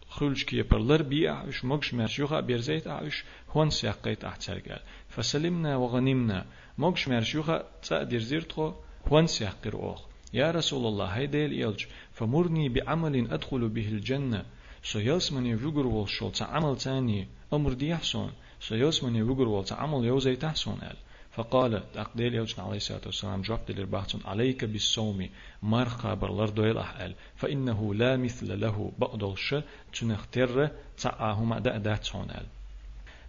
خلش 0.09 0.45
كي 0.45 0.63
برلر 0.63 1.03
بي 1.03 1.29
أعوش 1.29 1.65
مكش 1.65 1.95
مرش 1.95 2.19
يوخا 2.19 2.41
بيرزيت 2.41 2.87
أعوش 2.87 3.25
هون 3.49 3.71
سيقيت 3.71 4.25
أحترقال 4.25 4.81
فسلمنا 5.09 5.77
وغنمنا 5.77 6.47
مكش 6.79 7.09
مرش 7.09 7.35
يوخا 7.35 7.65
تأدير 7.83 8.21
زيرتخو 8.21 8.73
وانس 9.11 9.43
يحقر 9.43 9.75
أوخ 9.75 10.01
يا 10.35 10.51
رسول 10.51 10.87
الله 10.87 11.07
هيدا 11.07 11.45
الإلج 11.45 11.85
فمرني 12.13 12.69
بعمل 12.69 13.31
أدخل 13.33 13.69
به 13.69 13.89
الجنة 13.89 14.45
سو 14.83 14.99
يلسمني 14.99 15.57
فيقر 15.57 15.87
والشول 15.87 16.33
عمل 16.41 16.77
تاني 16.77 17.29
أمر 17.53 17.73
دي 17.73 17.89
يحسون 17.89 18.33
سو 18.61 18.75
يلسمني 18.75 19.25
فيقر 19.25 19.49
والتا 19.49 19.75
عمل 19.75 20.05
يوزي 20.05 20.37
تحسون 20.37 20.79
أل 20.83 20.97
فقال 21.33 21.93
تقديل 21.93 22.35
يوجن 22.35 22.63
عليه 22.63 22.77
الصلاة 22.77 23.01
والسلام 23.07 23.43
جواب 23.43 23.61
دلير 23.69 23.87
بحثون 23.87 24.21
عليك 24.25 24.65
بالصوم 24.65 25.29
مرخى 25.63 26.15
برلر 26.15 26.49
دويل 26.49 26.79
أحل 26.79 27.15
فإنه 27.37 27.95
لا 27.95 28.17
مثل 28.17 28.61
له 28.61 28.93
بقدل 28.99 29.39
ش 29.39 29.55
تنختر 29.93 30.71
تعاهما 30.99 31.59
دأدات 31.59 32.15
أل 32.15 32.47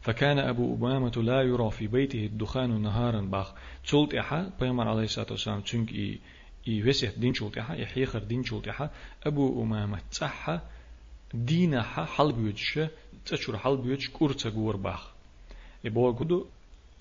فكان 0.02 0.40
أبو 0.40 0.76
أمامة 0.76 1.12
لا 1.18 1.42
يرى 1.42 1.72
في 1.72 1.88
بيته 1.88 2.26
الدخان 2.26 2.82
نهارا 2.82 3.22
باخ 3.22 3.54
تولت 3.88 4.14
إحا 4.16 4.52
بيامر 4.60 4.88
عليه 4.88 5.04
الصلاة 5.04 5.28
والسلام 5.32 5.62
تنك 5.62 5.92
إي 5.92 6.20
إي 6.68 6.90
وسيح 6.90 7.12
دين 7.18 7.34
شولت 7.34 7.58
إحا 7.58 7.76
يحيخر 7.76 8.20
دين 8.20 8.44
شولت 8.44 8.68
إحا 8.68 8.90
أبو 9.24 9.64
أمامة 9.64 10.00
تحا 10.20 10.62
دين 11.34 11.82
حا 11.82 12.06
حل 12.06 12.32
بيوتش 12.32 12.80
تشور 13.26 13.58
حل 13.58 13.78
بيوتش 13.78 14.10
كورتا 14.10 14.50
جور 14.50 14.76
باخ 14.76 15.12
قدو 15.86 16.46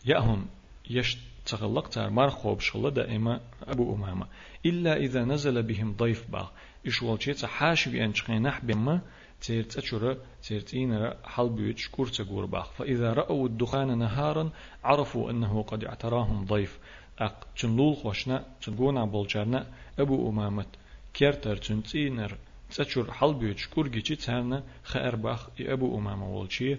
يأهم 0.07 0.47
يش 0.90 1.18
تغلق 1.46 1.98
مار 1.98 2.31
خوب 2.31 2.61
شغل 2.61 2.90
دائما 2.90 3.40
أبو 3.62 3.94
أمامة. 3.94 4.26
إلا 4.66 4.96
إذا 4.96 5.24
نزل 5.24 5.62
بهم 5.62 5.94
ضيف 5.96 6.31
باخ 6.31 6.50
إيش 6.87 7.03
والشيء 7.03 7.46
حاش 7.46 7.88
بأنش 7.88 8.31
نح 8.31 8.64
بما 8.64 9.00
تيرت 9.40 9.76
أشورا 9.76 10.16
تيرتين 10.42 11.11
حل 11.24 11.48
بيوتش 11.48 11.88
كورتا 11.88 12.24
قرباخ 12.24 12.70
فإذا 12.72 13.12
رأوا 13.12 13.46
الدخان 13.46 13.98
نهارا 13.98 14.50
عرفوا 14.85 15.31
أنه 15.31 15.62
قد 15.62 15.85
اعتراهم 15.85 16.44
ضيف. 16.44 16.79
أق 17.18 17.46
تنلول 17.59 17.96
خوشنا 17.96 18.44
تنقونا 18.62 19.05
بولجارنا 19.05 19.66
أبو 19.98 20.31
أمامت 20.31 20.68
كيرتر 21.14 21.57
تنتينر 21.57 22.37
تشور 22.70 23.12
حل 23.12 23.35
بيوتش 23.35 23.68
كورجي 23.68 24.16
تسانا 24.16 24.62
خير 24.83 25.16
باخ 25.16 25.48
أبو 25.61 25.98
أمامة 25.98 26.29
والشي 26.29 26.76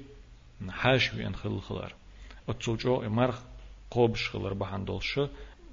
حاشوي 0.69 1.28
أن 1.28 1.36
خل 1.36 1.62
خلار 1.62 1.93
أتصوجو 2.50 3.02
مرخ 3.02 3.41
قوبش 3.92 4.30
خلر 4.30 4.54
بحان 4.54 4.86
دولش 4.86 5.20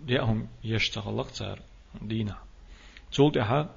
يأهم 0.09 0.49
يشتغلق 0.65 1.31
تار 1.31 1.59
دينا. 2.03 2.37
تولتها 3.13 3.71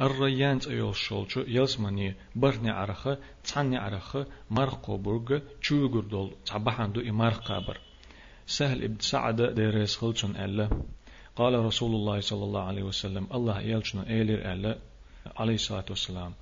الريان 0.00 0.58
تأيول 0.58 0.96
شولشو 0.96 1.40
يلسمني 1.40 2.14
برني 2.36 2.70
عرخة 2.70 3.18
تعني 3.44 3.76
عرخة 3.76 4.26
مرقو 4.50 4.96
برغ 4.96 5.38
تشوغر 5.60 6.00
دول 6.00 6.30
تعبحان 6.46 6.92
دو 6.92 7.00
إمارخ 7.00 7.38
قابر. 7.38 7.80
سهل 8.46 8.84
ابن 8.84 8.98
سعد 8.98 9.42
ديريس 9.42 9.96
خلچن 9.96 10.36
ألا. 10.36 10.68
قال 11.36 11.64
رسول 11.64 11.94
الله 11.94 12.20
صلى 12.20 12.44
الله 12.44 12.62
عليه 12.62 12.82
وسلم 12.82 13.26
الله 13.34 13.60
يلچن 13.60 13.98
إيلر 14.08 14.52
ألا 14.52 14.78
عليه 15.36 15.54
الصلاة 15.54 15.84
والسلام. 15.90 16.32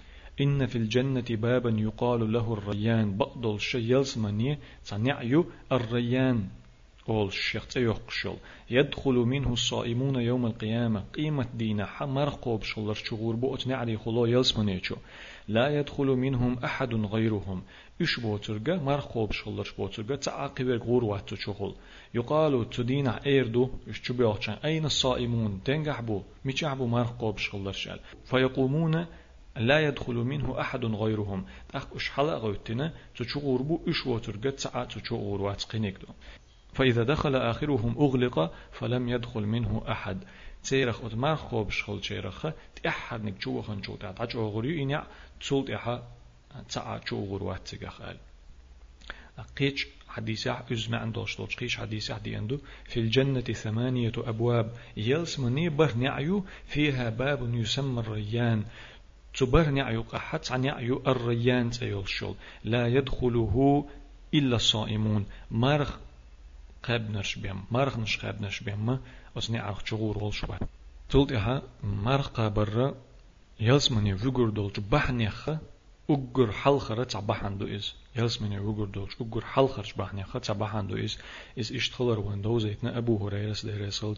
إن 0.43 0.67
في 0.67 0.77
الجنة 0.77 1.25
بابا 1.31 1.71
يقال 1.71 2.33
له 2.33 2.53
الريان. 2.53 3.17
بقدل 3.17 3.61
شي 3.61 3.93
يلسمني 3.93 4.59
تنعيو 4.85 5.47
الريان. 5.73 6.49
أول 7.09 7.27
الشيخ 7.27 7.67
تيوقشل 7.67 8.37
يدخل 8.71 9.15
منه 9.15 9.53
الصائمون 9.53 10.17
يوم 10.17 10.47
القيامة. 10.47 11.01
قيمة 11.01 11.47
دينا 11.55 11.87
حمر 11.87 12.29
قوب 12.29 12.63
شلر 12.63 12.95
شغور 12.95 13.37
بوت 13.37 13.67
نعري 13.67 13.97
خلو 13.97 14.27
يلسمنيشو 14.27 14.97
لا 15.49 15.79
يدخل 15.79 16.07
منهم 16.07 16.59
أحد 16.65 16.95
غيرهم 16.95 17.63
إش 18.03 18.21
بوترغا 18.21 18.77
مر 18.77 19.01
قوب 19.01 19.33
شلر 19.33 19.75
بوترغا 19.79 20.17
تعاقب 20.17 20.69
غور 20.69 21.05
واتو 21.05 21.37
شغل 21.37 21.75
يقال 22.15 22.71
تدينا 22.71 23.27
ايردو 23.27 23.71
إش 23.91 24.13
أين 24.65 24.85
الصائمون 24.85 25.61
تنجح 25.65 26.01
بو 26.01 26.23
ميچح 26.45 26.75
بو 26.75 27.37
شلر 27.37 27.73
شال 27.73 28.01
فيقومون 28.25 29.07
لا 29.57 29.81
يدخل 29.81 30.15
منه 30.15 30.61
أحد 30.61 30.85
غيرهم. 30.85 31.45
تأخ 31.69 31.87
أش 31.97 32.09
حلقة 32.09 32.37
غوتنا 32.37 32.93
تشغور 33.17 33.63
بو 33.63 33.81
إش 33.89 34.05
بوترغا 34.05 34.51
تعا 34.51 34.85
تشغور 34.85 35.43
وات 35.43 35.65
قينيكدو 35.65 36.07
فإذا 36.75 37.03
دخل 37.03 37.37
آخرهم 37.37 37.99
أغلق 37.99 38.55
فلم 38.73 39.09
يدخل 39.09 39.43
منه 39.43 39.83
أحد. 39.89 40.25
تيرخ 40.65 41.05
أت 41.05 41.15
مار 41.15 41.37
خوب 41.37 41.71
شخل 41.71 42.01
تيرخ 42.01 42.47
تأحد 42.83 43.25
نك 43.25 43.41
جو 43.41 43.63
خن 43.63 43.81
جو 43.81 43.97
تعت 43.97 44.21
عج 44.21 44.37
أغري 44.37 44.83
إنيا 44.83 45.07
تسولت 45.41 45.71
إحا 45.71 46.03
تسعى 46.69 47.01
جو 47.11 47.25
غروات 47.25 47.69
تجخال 47.69 48.17
قيش 49.57 49.87
حديثة 50.09 50.65
أزمع 50.73 50.99
عنده 50.99 51.25
شلوش 51.27 51.57
قيش 51.57 51.77
حديثة 51.77 52.19
دي 52.19 52.37
عنده 52.37 52.59
في 52.85 53.01
الجنة 53.01 53.41
ثمانية 53.41 54.13
أبواب. 54.17 54.73
يلس 54.97 55.39
مني 55.39 55.69
بر 55.69 55.95
نعيو 55.95 56.45
فيها 56.67 57.11
باب 57.11 57.55
يسمى 57.55 58.01
الريان. 58.01 58.65
تبر 59.35 59.71
نعيو 59.71 60.03
قحت 60.03 60.53
نعيو 60.53 61.03
الريان 61.07 61.71
تيولشل 61.71 62.35
لا 62.65 62.87
يدخله 62.89 63.85
إلا 64.35 64.57
الصائمون 64.57 65.27
مرخ 65.51 65.97
قاب 66.83 67.11
نرش 67.11 67.39
بيم 67.39 67.65
مرخ 67.71 67.99
نش 67.99 68.19
قاب 68.25 68.43
نرش 68.43 68.61
بيم 68.61 68.99
أصني 69.39 69.59
عرق 69.59 69.87
شغور 69.87 70.25
والشبه 70.25 70.59
تلت 71.09 71.33
إها 71.33 71.63
مرخ 71.85 72.29
قابر 72.29 72.95
يلس 73.61 73.93
مني 73.93 74.19
فجر 74.19 74.49
دولش 74.49 74.81
بحنيخ 74.81 75.51
أجر 76.11 76.53
حلخرة 76.53 77.05
تعبحندو 77.05 77.67
إز. 77.67 77.95
يلس 78.17 78.43
من 78.43 78.53
يوجر 78.53 78.85
دوش 78.85 79.17
أجر 79.21 79.45
حلخرش 79.45 79.93
بحني 79.93 80.25
خد 80.25 80.41
تعبحندو 80.41 80.97
إز. 80.97 81.19
إز 81.59 81.73
إشتخلر 81.73 82.21
وين 82.21 82.43
دوزيتنا 82.43 82.99
أبو 82.99 83.27
هريرة 83.27 83.57
ده 83.65 83.87
رسول 83.87 84.17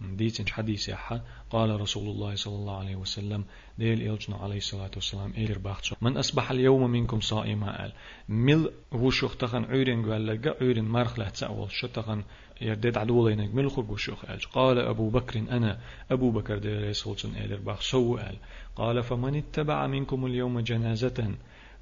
سنة 0.00 0.16
ديتن 0.16 0.48
حديث 0.48 0.88
يحا 0.88 1.20
قال 1.50 1.80
رسول 1.80 2.08
الله 2.08 2.34
صلى 2.34 2.54
الله 2.54 2.78
عليه 2.78 2.96
وسلم 2.96 3.44
ديل 3.78 4.10
إلجنا 4.10 4.36
عليه 4.36 4.56
الصلاة 4.56 4.90
والسلام 4.94 5.32
إير 5.36 5.58
باخشو 5.58 5.96
من 6.00 6.16
أصبح 6.16 6.50
اليوم 6.50 6.90
منكم 6.90 7.20
صائما 7.20 7.78
قال 7.78 7.92
مل 8.28 8.70
وشوخ 8.92 9.36
تخن 9.36 9.64
عيرين 9.64 10.12
قال 10.12 10.26
لك 10.26 10.56
عيرين 10.62 10.84
مرخ 10.84 11.18
له 11.18 11.28
تسأول 11.28 11.70
شتخن 11.70 12.22
يردد 12.60 12.98
عدولينك 12.98 13.54
مل 13.54 13.70
خرج 13.70 13.90
وشوخ 13.90 14.26
قال 14.26 14.40
قال 14.40 14.78
أبو 14.78 15.10
بكر 15.10 15.38
أنا 15.38 15.78
أبو 16.10 16.30
بكر 16.30 16.58
ديل 16.58 16.88
رسول 16.88 17.18
سن 17.18 17.34
إير 17.34 17.60
باخشو 17.60 18.16
قال 18.16 18.36
قال 18.76 19.02
فمن 19.02 19.34
اتبع 19.36 19.86
منكم 19.86 20.26
اليوم 20.26 20.60
جنازة 20.60 21.34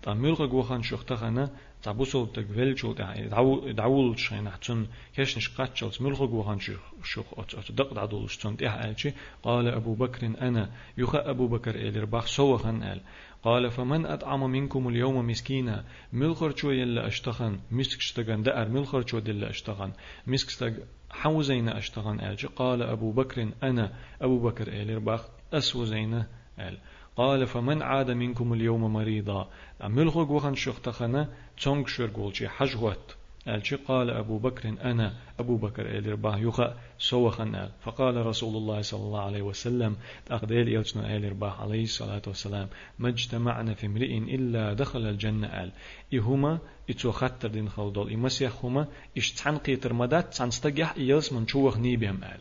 تعمل 0.03 0.35
جوخان 0.35 0.83
شختخنا 0.83 1.51
تعبوسو 1.83 2.27
تقبل 2.27 2.77
شو 2.77 2.93
دعو 2.93 3.71
دعول 3.71 4.19
شين 4.19 4.51
حتون 4.51 4.89
كيش 5.17 5.37
نشقات 5.37 5.77
شو 5.77 5.89
تعمل 5.89 6.15
جوخان 6.15 6.59
شخ 6.61 7.71
دق 7.71 7.93
دعول 7.93 8.31
شتون 8.31 8.57
تيه 8.57 8.69
قالشي 8.69 9.13
قال 9.43 9.69
أبو 9.69 9.95
بكر 9.95 10.27
أنا 10.27 10.71
يخ 10.99 11.15
أبو 11.15 11.47
بكر 11.47 11.75
إلى 11.75 12.01
رباح 12.01 12.27
سوى 12.27 12.59
خن 12.59 12.83
قال 12.83 13.01
قال 13.43 13.71
فمن 13.71 14.07
أطعم 14.07 14.51
منكم 14.51 14.89
اليوم 14.89 15.27
مسكينا 15.27 15.85
ملخر 16.13 16.57
شو 16.57 16.71
يلا 16.71 17.07
أشتخن 17.07 17.61
مسك 17.71 18.01
شتغن 18.01 18.43
دأر 18.43 18.69
ملخر 18.69 19.07
شو 19.07 19.19
يلا 19.19 19.51
أشتغن 19.51 19.93
مسك 20.27 20.49
شتغ 20.51 20.73
حوزين 21.11 21.69
أشتغن 21.69 22.21
قالشي 22.21 22.47
قال 22.47 22.83
أبو 22.83 23.13
بكر 23.13 23.49
أنا 23.63 23.93
أبو 24.23 24.39
بكر 24.39 24.69
إلى 24.69 24.95
رباح 24.95 25.21
أسوزين 25.53 26.25
قال 26.59 26.79
قال 27.17 27.47
فمن 27.47 27.83
عاد 27.83 28.11
منكم 28.11 28.53
اليوم 28.53 28.93
مريضا؟ 28.93 29.49
أملغ 29.85 30.33
وخن 30.33 30.55
شختخنا 30.55 31.29
تونغ 31.63 31.87
شرغولشي 31.87 32.49
حجوت 32.49 33.17
ألشي 33.49 33.77
قال 33.77 34.11
أبو 34.11 34.39
بكر 34.39 34.69
أنا 34.69 35.15
أبو 35.41 35.57
بكر 35.57 35.99
إلرباه 35.99 36.39
يخا 36.39 36.77
سوخن. 36.99 37.55
آل 37.55 37.71
فقال 37.85 38.27
رسول 38.27 38.57
الله 38.57 38.83
صلى 38.83 39.01
الله 39.01 39.21
عليه 39.21 39.43
وسلم 39.43 39.97
تأخذيل 40.27 40.69
يلتنا 40.69 41.17
إلرباه 41.17 41.51
عليه 41.51 41.83
الصلاة 41.83 42.23
والسلام. 42.27 42.69
ما 42.99 43.09
اجتمعنا 43.09 43.75
في 43.75 43.87
امرئ 43.87 44.19
إلا 44.19 44.73
دخل 44.73 45.07
الجنة. 45.07 45.47
آل 45.47 45.73
إهما 46.15 46.59
إتو 46.91 47.13
خطر 47.13 47.49
دين 47.49 47.69
خلدول 47.69 48.13
إمسيخ 48.13 48.65
هما 48.65 48.87
إشتحن 49.17 49.57
قيتر 49.57 49.93
مدات 49.93 50.35
تنستجح 50.35 50.95
إيلس 50.97 51.33
من 51.33 51.47
شوخ 51.47 51.79
نيبهم. 51.79 52.25
آل 52.25 52.41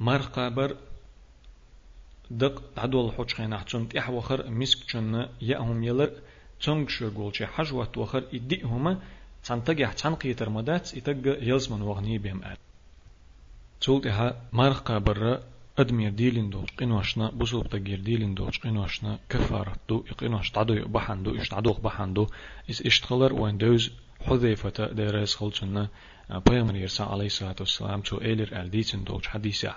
مرقابر 0.00 0.76
دق 2.30 2.62
عدول 2.76 3.12
حوش 3.12 3.34
خينا 3.34 3.58
حتون 3.58 3.88
تيح 3.88 4.10
وخر 4.10 4.50
مسك 4.50 4.78
چون 4.90 5.28
يأهم 5.40 5.84
يلر 5.84 6.10
تونغ 6.60 6.88
شرغول 6.88 7.36
شي 7.36 7.46
حج 7.46 7.72
وقت 7.72 7.98
وخر 7.98 8.24
إدي 8.34 8.62
هما 8.62 8.98
تنتجح 9.44 9.92
تنقي 9.92 10.34
ترمدات 10.34 10.94
إتق 10.94 11.38
يلزمن 11.42 11.82
وغني 11.82 12.18
بهم 12.18 12.44
آل. 12.44 12.56
تولت 13.80 14.06
إها 14.06 14.42
مارخ 14.52 14.80
قابر 14.80 15.40
أدمير 15.78 16.10
ديلين 16.10 16.50
دوش 16.50 16.70
قنوشنا 16.78 17.30
بسوب 17.30 17.66
تغير 17.68 18.00
ديلين 18.00 18.34
دوش 18.34 18.58
قنوشنا 18.58 19.18
كفارة 19.28 19.76
دو 19.88 20.04
قنوش 20.18 20.50
تعدو 20.50 20.88
بحان 20.88 21.22
دو 21.22 21.36
إش 21.36 21.48
تعدو 21.48 21.72
بحان 21.72 22.14
دو. 22.14 22.26
إس 22.70 22.86
إشتغلر 22.86 23.32
وين 23.32 23.58
دوز 23.58 23.92
حذيفة 24.20 24.92
ديرس 24.92 25.34
خلصنا 25.34 25.88
بيامر 26.46 26.76
يرسى 26.76 27.02
عليه 27.02 27.26
الصلاة 27.26 27.56
والسلام 27.60 28.00
تو 28.00 28.20
إيلر 28.20 28.60
آل 28.60 28.70
ديتن 28.70 29.04
دوش 29.04 29.28
حديثة 29.28 29.74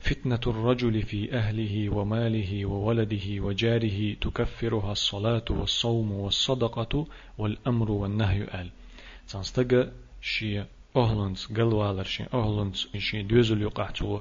فتنة 0.00 0.40
الرجل 0.46 1.02
في 1.02 1.32
أهله 1.32 1.90
وماله 1.90 2.66
وولده 2.66 3.26
وجاره 3.40 4.14
تكفرها 4.14 4.92
الصلاة 4.92 5.44
والصوم 5.50 6.12
والصدقة 6.12 7.06
والأمر 7.38 7.90
والنهي 7.90 8.42
آل. 8.42 8.70
تنستقى 9.28 9.92
شي 10.22 10.64
أهلنس 10.96 11.46
قلوالر 11.46 12.04
شي 12.04 12.24
أهلنس 12.34 12.88
شي 12.98 13.22
دوزل 13.22 13.62
يقع 13.62 13.90
تو 13.90 14.20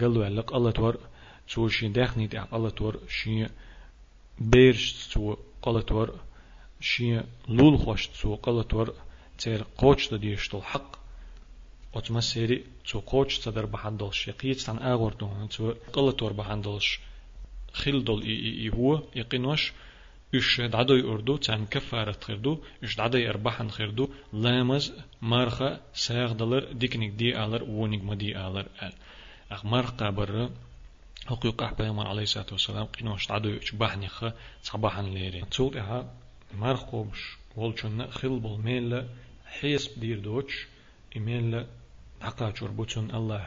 قلوالق 0.00 0.54
الله 0.56 0.70
تور 0.70 0.96
تو 1.48 1.68
شي 1.68 1.88
داخني 1.88 2.28
تاع 2.28 2.48
الله 2.52 2.70
تور 2.70 2.98
شي 3.08 3.46
بيرش 4.38 5.08
تو 5.08 5.36
الله 5.66 5.80
تور 5.80 6.14
شي 6.80 7.20
لول 7.48 7.78
خوش 7.78 8.06
تو 8.06 8.38
الله 8.48 8.62
تور 8.62 8.94
تير 9.38 9.64
قوش 9.78 10.14
ديشتو 10.14 10.58
الحق 10.58 11.01
أتما 11.94 12.20
سيري 12.20 12.64
تو 12.88 13.00
قوش 13.00 13.38
تدر 13.38 13.66
بحندلش 13.66 14.28
يقيت 14.28 14.60
تان 14.60 14.78
آغور 14.78 15.12
دون 15.12 15.48
تو 15.48 15.74
قلتور 15.92 16.32
بحندلش 16.32 17.00
خيل 17.72 18.04
دول 18.04 18.22
إي 18.22 18.36
إي 18.44 18.70
هو 18.70 19.02
يقينوش 19.16 19.72
إش 20.34 20.60
دعدو 20.60 20.94
يردو 20.94 21.36
تان 21.36 21.66
كفارة 21.66 22.16
خيردو 22.20 22.58
إش 22.84 22.96
دعدو 22.96 23.18
يربحن 23.18 23.70
خيردو 23.70 24.08
لامز 24.32 24.92
مرخة 25.22 25.80
ساغ 25.94 26.32
دلر 26.32 26.72
ديكنيك 26.72 27.10
دي 27.10 27.44
آلر 27.44 27.62
وونيك 27.62 28.04
مدي 28.04 28.38
آلر 28.38 28.66
آل 28.82 28.92
أخ 29.50 29.64
مرخة 29.64 30.10
برا 30.10 30.50
حقوق 31.26 31.62
أحبائي 31.62 31.90
عليه 31.90 32.22
الصلاة 32.22 32.46
والسلام 32.52 32.84
قينوش 32.84 33.28
دعدو 33.28 33.48
يشبحني 33.48 34.08
خا 34.08 34.32
صباحا 34.62 35.02
ليرين 35.02 35.48
تول 35.50 35.78
إها 35.78 36.14
مرخوش 36.54 37.36
والشن 37.56 38.10
خيل 38.10 38.38
بالميل 38.40 39.06
حيس 39.46 39.98
بدير 39.98 40.18
دوش 40.18 40.66
إيميل 41.16 41.66
حقا 42.22 42.50
بوتون 42.78 43.14
الله 43.14 43.46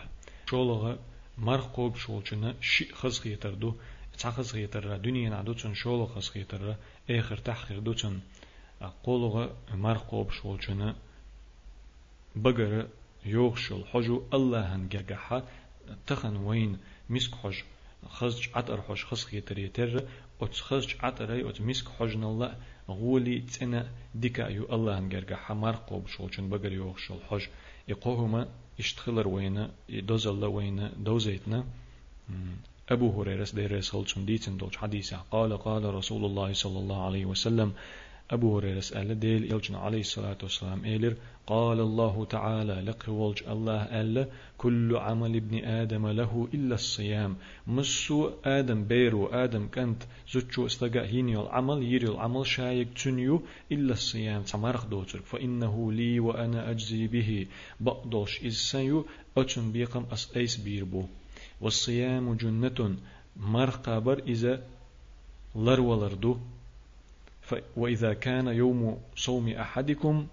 شولغا 0.49 0.97
مرخ 1.37 1.65
قوب 1.65 1.95
شولچنا 1.95 2.53
شي 2.61 2.85
خز 2.93 3.19
خيتردو 3.19 3.75
تخز 4.17 4.51
خيتر 4.51 4.97
دنيا 4.97 5.29
نعدو 5.29 5.53
تون 5.53 5.73
شولغ 5.73 6.07
خز 6.15 6.29
خيتر 6.29 6.75
اخر 7.09 7.37
تحقيق 7.37 7.79
دو 7.79 7.93
تون 7.93 8.21
قولغا 9.03 9.49
مرخ 9.73 10.01
قوب 10.03 10.31
شولچنا 10.31 10.95
بقر 12.35 12.87
يوغشل 13.25 13.83
حجو 13.91 14.23
الله 14.33 14.75
هنجرجحا 14.75 15.43
تخن 16.07 16.35
وين 16.35 16.77
مسك 17.09 17.35
حج 17.35 17.57
خزج 18.09 18.49
عطر 18.55 18.81
حج 18.81 19.03
خز 19.03 19.23
خيتر 19.23 19.59
يتر 19.59 20.03
أت 20.41 20.53
خزج 20.53 20.95
عطر 20.99 21.33
أي 21.33 21.49
أت 21.49 21.61
مسك 21.61 21.87
حج 21.89 22.13
الله 22.15 22.55
غولي 22.89 23.39
تنا 23.39 23.91
ديكا 24.15 24.47
يو 24.47 24.65
الله 24.75 24.99
هنجرجحا 24.99 25.53
مرخ 25.53 25.79
قوب 25.79 26.07
شولچن 26.07 26.49
بقر 26.49 26.71
يوغشل 26.71 27.19
حج 27.29 27.43
يقوهما 27.87 28.47
اشتخلر 28.79 29.27
وينا 29.27 29.71
دوزل 29.89 30.45
وينا 30.45 30.91
دوزيتنا 30.97 31.63
أبو 32.89 33.21
هريرة 33.21 33.47
دير 33.53 33.77
رسول 33.77 34.05
ديتن 34.25 34.57
دوش 34.57 34.77
حديثة 34.77 35.17
قال 35.31 35.57
قال 35.57 35.93
رسول 35.93 36.25
الله 36.25 36.53
صلى 36.53 36.79
الله 36.79 37.05
عليه 37.05 37.25
وسلم 37.25 37.73
أبو 38.31 38.57
هريرة 38.57 38.83
قال 38.95 39.19
ديل 39.19 39.53
إلجنا 39.53 39.77
عليه 39.77 39.99
الصلاة 39.99 40.37
والسلام 40.43 40.85
إيلر 40.85 41.15
قال 41.47 41.79
الله 41.79 42.25
تعالى 42.25 42.73
لقه 42.73 43.11
ولج 43.11 43.43
الله 43.47 43.81
ألا 44.01 44.27
كل 44.57 44.95
عمل 44.95 45.35
ابن 45.35 45.65
آدم 45.65 46.07
له 46.07 46.47
إلا 46.53 46.75
الصيام. 46.75 47.35
مسو 47.67 48.29
آدم 48.45 48.83
بيرو 48.83 49.25
آدم 49.27 49.67
كانت 49.67 50.03
زوجو 50.31 50.65
استقا 50.65 51.05
هيني 51.05 51.37
العمل 51.41 51.83
يري 51.83 52.07
العمل 52.07 52.47
شايك 52.47 52.87
تنيو 53.03 53.41
إلا 53.71 53.93
الصيام. 53.93 54.41
تمارخ 54.41 54.85
دوتر 54.85 55.19
فإنه 55.19 55.91
لي 55.91 56.19
وأنا 56.19 56.71
أجزي 56.71 57.07
به. 57.07 57.47
بقدوش 57.79 58.41
إذ 58.41 58.49
سيو 58.49 59.05
أتن 59.37 59.71
بيقم 59.71 60.05
أس 60.11 60.37
أيس 60.37 60.57
بيربو. 60.57 61.03
والصيام 61.61 62.33
جنة 62.33 62.95
مرخ 63.37 63.77
قابر 63.77 64.19
إذا 64.27 64.63
لر 65.55 65.81
ولردو 65.81 66.37
وإذا 67.77 68.13
كان 68.13 68.47
يوم 68.47 69.01
صوم 69.15 69.49
أحدكم 69.49 70.27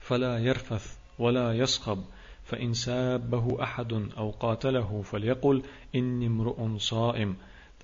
فلا 0.00 0.38
يرفث 0.38 0.96
ولا 1.18 1.52
يصخب 1.52 2.04
فإن 2.44 2.74
سابه 2.74 3.62
أحد 3.62 3.92
أو 3.92 4.30
قاتله 4.30 5.02
فليقل 5.02 5.62
إني 5.94 6.26
امرؤ 6.26 6.78
صائم. 6.78 7.36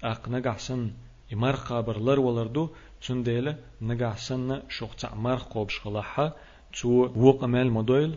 أق 0.04 0.28
نجحسن 0.28 0.90
يمرخ 1.32 1.68
قابر 1.68 1.98
لر 2.00 2.20
ولردو 2.20 2.68
تنديل 3.02 3.54
نجحسن 3.82 4.62
شوقت 4.68 5.14
مرخ 5.14 5.44
قوبش 5.44 5.78
خلاحة 5.80 6.36
تو 6.80 6.88
وقمال 7.16 7.70
مدويل 7.72 8.14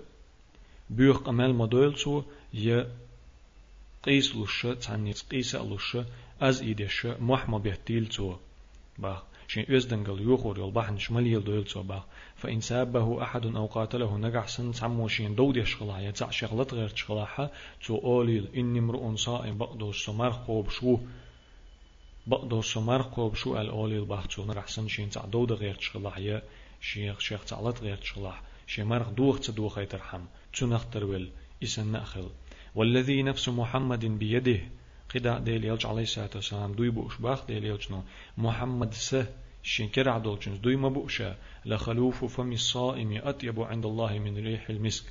بيوخ 0.90 1.18
قمال 1.18 1.56
مدويل 1.56 1.94
تو 1.94 2.24
ي 2.54 2.86
قيس 4.04 4.36
لوشة 4.36 4.74
تانيت 4.74 5.22
قيس 5.32 5.56
لوشة 5.56 6.06
از 6.42 6.62
إيدش 6.62 7.06
محمد 7.06 7.64
بيهتيل 7.64 8.08
تو 8.08 8.36
با 9.00 9.24
شين 9.48 9.66
أزدنقل 9.76 10.22
يوخور 10.22 10.60
يلبحن 10.60 10.98
شمال 10.98 11.28
يلدويل 11.28 11.64
تو 11.64 11.84
با. 11.84 12.04
فإن 12.36 12.62
سابه 12.62 13.24
أحد 13.24 13.46
أو 13.46 13.66
قاتله 13.66 14.18
نجح 14.18 14.48
سن 14.48 14.72
تعمو 14.72 15.08
شين 15.08 15.36
دود 15.36 15.58
يشغلا. 15.58 16.00
يتع 16.00 16.30
شغلت 16.30 16.74
غير 16.74 16.90
تشغلاها 16.90 17.52
تو 17.86 17.98
أوليل 17.98 18.48
إني 18.56 18.80
امرؤ 18.80 19.16
صائم 19.16 19.58
بقدو 19.58 19.92
سمر 19.92 20.32
خوب 20.32 20.70
شو. 20.70 20.98
بقدو 22.28 22.62
سمر 22.62 23.02
خوب 23.04 23.36
شو 23.36 23.58
الأوليل 23.58 24.06
باختو 24.06 24.46
نجح 24.46 24.68
سن 24.68 24.88
شين 24.88 25.10
تع 25.10 25.26
دود 25.26 25.52
غير 25.52 25.76
تشغلا 25.76 26.42
شيخ 26.82 27.20
شيخ 27.20 27.46
تعلت 27.46 27.82
غير 27.82 27.98
تشغلا 27.98 28.34
شي 28.68 28.84
مرخ 28.84 29.10
دوخ 29.10 29.40
تدوخ 29.40 29.78
يترحم. 29.78 30.22
تنختر 30.54 31.06
ويل 31.06 31.32
إسن 31.64 31.92
نأخل. 31.92 32.30
والذي 32.76 33.24
نفس 33.24 33.50
محمد 33.50 34.06
بيده 34.06 34.60
قدا 35.16 35.40
ديل 35.40 35.66
يلج 35.66 35.86
عليه 35.86 36.04
الصلاة 36.04 36.30
والسلام 36.36 36.74
دوي 36.74 36.90
بوش 36.90 37.18
باخ 37.18 37.46
ديل 37.46 37.66
يلجنو 37.66 38.04
محمد 38.38 38.94
سه 38.94 39.28
شنكر 39.64 40.10
عدول 40.10 40.40
جنس 40.40 40.58
دوي 40.58 40.76
ما 40.76 40.90
بوشا 40.90 41.38
لخلوف 41.66 42.26
فم 42.26 42.52
الصائم 42.52 43.22
أطيب 43.24 43.60
عند 43.62 43.86
الله 43.86 44.20
من 44.20 44.38
ريح 44.38 44.70
المسك 44.70 45.04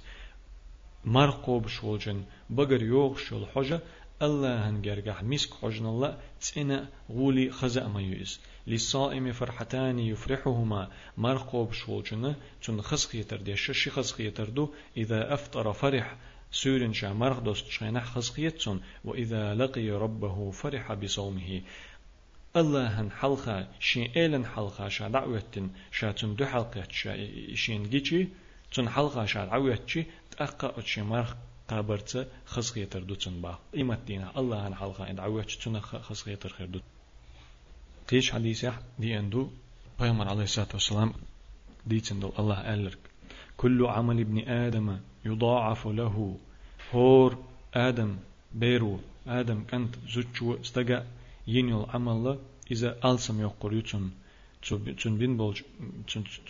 مرقوب 1.04 1.66
شولجن 1.68 2.24
بقر 2.50 2.82
يوغ 2.82 3.16
شول 3.16 3.46
حجة 3.54 3.80
الله 4.22 4.68
هنجرجح 4.68 5.22
مسك 5.22 5.54
حجن 5.54 5.86
الله 5.86 6.18
تسنا 6.40 6.88
غولي 7.10 7.50
خزأ 7.50 7.88
ما 7.88 8.00
يؤس 8.00 8.40
للصائم 8.66 9.32
فرحتان 9.32 9.98
يفرحهما 9.98 10.90
مرقوب 11.18 11.72
شولجن 11.72 12.34
تن 12.62 12.80
خسخ 12.80 13.14
يترديش 13.14 13.70
شي 13.70 13.90
خسخ 13.90 14.20
يتردو 14.20 14.70
إذا 14.96 15.34
أفطر 15.34 15.72
فرح 15.72 16.16
سورن 16.52 16.92
شا 16.92 17.12
مرخ 17.12 17.38
دوست 17.38 17.70
شينح 17.70 18.04
خسخيتسون 18.04 18.80
وإذا 19.04 19.54
لقي 19.54 19.90
ربه 19.90 20.50
فرح 20.50 20.92
بصومه. 20.92 21.62
الله 22.56 23.00
هن 23.00 23.10
حلقة 23.10 23.68
شين 23.80 24.10
إيلن 24.16 24.46
حلقة 24.46 24.88
شا 24.88 25.08
دعوتن 25.08 25.70
شا 25.92 26.12
تن 26.12 26.36
دو 26.36 26.46
حلقة 26.46 26.84
شا 26.90 27.28
شين 27.54 27.90
جيتشي 27.90 28.28
تن 28.72 28.88
حلقة 28.88 29.24
شا 29.24 29.44
دعوتشي 29.44 30.04
تأقى 30.30 30.74
أتشي 30.78 31.02
مرخ 31.02 31.34
قابرت 31.68 32.28
خسخيتر 32.46 33.02
دو 33.02 33.14
تن 33.14 33.40
با. 33.40 33.58
إيمت 33.76 33.98
دينا 34.06 34.38
الله 34.38 34.68
هن 34.68 34.74
حلقة 34.74 35.12
دعوتش 35.12 35.56
تن 35.56 35.80
خسخيتر 35.80 36.48
خير 36.48 36.66
دو 36.66 36.80
قيش 38.08 38.32
حديث 38.32 38.66
دي 38.98 39.18
أندو 39.18 39.50
بيامر 40.00 40.28
عليه 40.28 40.42
الصلاة 40.42 40.68
والسلام 40.74 41.12
دي 41.86 42.00
تندو 42.00 42.32
الله 42.38 42.74
ألرك. 42.74 43.09
كل 43.60 43.78
عمل 43.86 44.18
ابن 44.20 44.38
آدم 44.64 44.88
يضاعف 45.24 45.82
له. 46.00 46.36
هور 46.92 47.30
آدم 47.74 48.10
بيرو 48.54 48.94
آدم 49.26 49.58
كانت 49.70 49.92
زوجو 50.12 50.48
استجا 50.64 50.98
ينيل 51.54 51.84
عمل 51.94 52.24
إذا 52.74 52.90
ألسم 53.04 53.40
يقر 53.40 53.72
يتون 53.72 54.04
تون 55.00 55.18
بين 55.18 55.36
بولج 55.36 55.58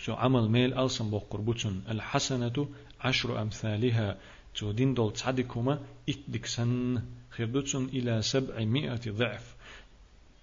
تو 0.05 0.13
عمل 0.13 0.45
ميل 0.55 0.71
ألسم 0.73 1.11
بقر 1.11 1.39
بوتون 1.47 1.83
الحسنة 1.89 2.57
عشر 3.01 3.41
أمثالها. 3.41 4.17
تو 4.55 4.71
دين 4.71 4.93
دول 4.93 5.13
تصدقهما 5.13 5.79
إتدكسن. 6.09 7.01
خيردوتون 7.29 7.85
إلى 7.85 8.21
سبعمائة 8.21 9.03
ضعف. 9.07 9.55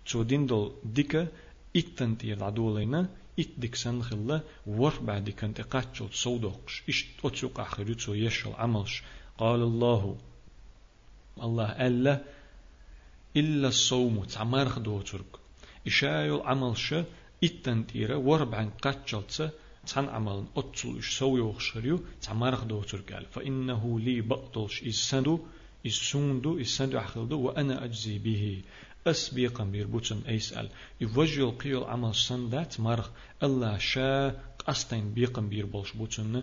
تو 0.07 0.23
دين 0.23 0.47
دول 0.47 0.73
ديكا 0.85 1.29
اتنتير 1.77 2.45
عدولينا 2.45 3.09
اتدك 3.39 3.75
سن 3.75 4.03
خلا 4.03 4.41
ور 4.67 4.99
بعد 4.99 5.31
كنت 5.31 5.61
قاتشل 5.61 6.09
صودقش 6.13 6.83
اش 6.89 7.07
تتسوق 7.23 7.61
اخرتو 7.61 8.15
يشل 8.15 8.53
عملش 8.53 9.03
قال 9.39 9.61
الله 9.63 10.17
الله 11.43 11.87
ألا 11.87 12.25
إلا 13.37 13.69
الصوم 13.69 14.25
تعمرخ 14.25 14.79
دو 14.79 15.01
ترك 15.01 15.33
إشايل 15.87 16.41
عملش 16.41 16.95
اتنتيرا 17.45 18.17
ور 18.17 18.45
بعد 18.45 18.71
قاتشل 18.83 19.23
تان 19.87 20.09
عمل 20.09 20.45
أتسلش 20.57 21.19
سوي 21.19 21.41
وخشريو 21.41 22.01
تعمرخ 22.23 22.65
دو 22.65 22.83
ترك 22.83 23.27
فإنه 23.31 24.01
لي 24.01 24.21
بقتلش 24.21 24.83
إسندو 24.83 25.41
إسوندو 25.87 26.61
إسندو 26.61 26.99
أخلدو 26.99 27.41
وأنا 27.41 27.85
أجزي 27.85 28.19
به 28.19 28.63
أسبيقا 29.11 29.65
بيربوتن 29.65 30.21
أيسأل 30.29 30.69
يوجل 31.01 31.51
قيل 31.51 31.83
عمل 31.85 32.15
سندات 32.15 32.81
مرخ 32.81 33.11
الله 33.43 33.79
شا 33.79 34.41
قستين 34.67 35.15
بيقا 35.15 35.43
بيربولش 35.43 35.93
بوتن 35.93 36.43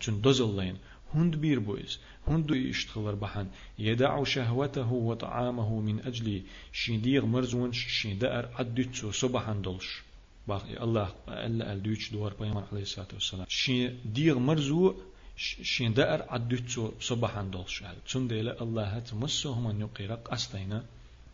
تن 0.00 0.20
دوزلين. 0.20 0.76
هند 1.14 1.36
بير 1.36 1.58
بويز 1.58 1.98
هند 2.26 2.50
يشتغل 2.50 3.16
بحن. 3.16 3.46
يدع 3.78 4.24
شهوته 4.24 4.92
وطعامه 4.92 5.80
من 5.80 6.06
أجل 6.06 6.42
شيديغ 6.72 7.26
مرزونش 7.26 7.86
شيدأر 7.86 8.48
عدتسو 8.54 9.10
صبحان 9.10 9.62
دولش. 9.62 10.02
باقي 10.48 10.82
الله 10.84 11.08
ألا 11.28 11.72
الدوش 11.72 12.12
دور 12.12 12.32
بيمان 12.40 12.64
عليه 12.72 12.82
الصلاة 12.82 13.12
والسلام. 13.12 13.46
شي 13.48 13.88
ديغ 13.88 14.38
مرزو 14.38 14.94
شين 15.62 15.94
دار 15.94 16.22
عدتسو 16.28 16.92
صبحان 17.00 17.50
دولش. 17.50 17.84
تندل 18.12 18.48
الله 18.48 18.98
تمسو 18.98 19.52
هم 19.52 19.80
نقيرق 19.80 20.32
أستينا 20.32 20.84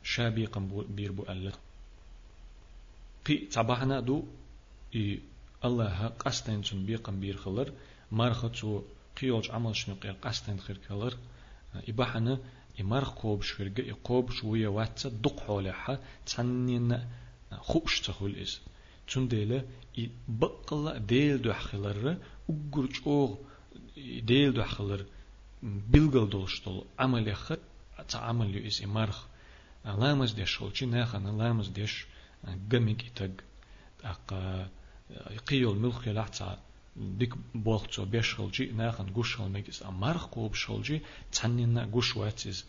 شابيقا 0.05 0.61
بير 0.89 1.13
بو 1.13 1.23
ألا 1.23 1.53
قي 3.27 3.37
تبعنا 3.37 4.01
دو 4.01 4.25
إي 4.95 5.21
الله 5.65 6.07
قستين 6.07 6.63
تون 6.63 6.87
بيقا 6.87 7.13
بير 7.13 7.37
خلر 7.37 7.73
مرخة 8.13 8.83
قيوج 9.21 9.51
عمل 9.51 9.77
شنو 9.77 9.95
قيل 9.95 10.17
قستين 10.23 10.61
خير 10.61 10.79
كلر 10.89 11.17
إباحنا 11.89 12.39
إمر 12.81 13.05
قوب 13.05 13.43
شخرج 13.43 13.89
إقوب 13.89 14.31
شوية 14.31 14.69
واتس 14.69 15.07
دق 15.07 15.41
حولها 15.41 16.01
تنين 16.27 17.09
خوش 17.53 18.01
تخول 18.01 18.37
إز 18.37 18.61
تون 19.09 19.29
ديلا 19.29 19.65
بقلا 20.29 20.99
ديل 20.99 21.43
دو 21.43 21.53
حخلر 21.53 22.17
وقرج 22.49 22.97
أوغ 23.07 23.37
ديل 24.23 24.53
دو 24.53 24.63
حخلر 24.63 25.05
بلغل 25.63 26.31
دولشتول 26.31 26.85
عمل 26.99 27.29
يخر 27.29 27.59
تعمل 28.09 28.57
يو 28.57 28.67
إز 28.67 28.83
إمرخ 28.83 29.27
لامز 29.85 30.33
ديش 30.33 30.59
خلچي 30.59 30.87
ناخن 30.87 31.39
لامز 31.39 31.69
ديش 31.69 32.07
قميك 32.73 33.05
إتق 33.07 33.45
أق 34.05 34.35
قيول 35.47 35.77
ملخي 35.79 36.13
لحتا 36.13 36.59
بيك 36.97 37.35
بولتو 37.55 38.05
بيش 38.05 38.35
خلچي 38.35 38.67
ناخن 38.67 39.07
قوش 39.07 39.37
خلميكس 39.37 39.83
أمارخ 39.83 40.27
قوب 40.27 40.55
شخلچي 40.55 41.01
تنين 41.33 41.79
قوش 41.79 42.17
واتيز 42.17 42.65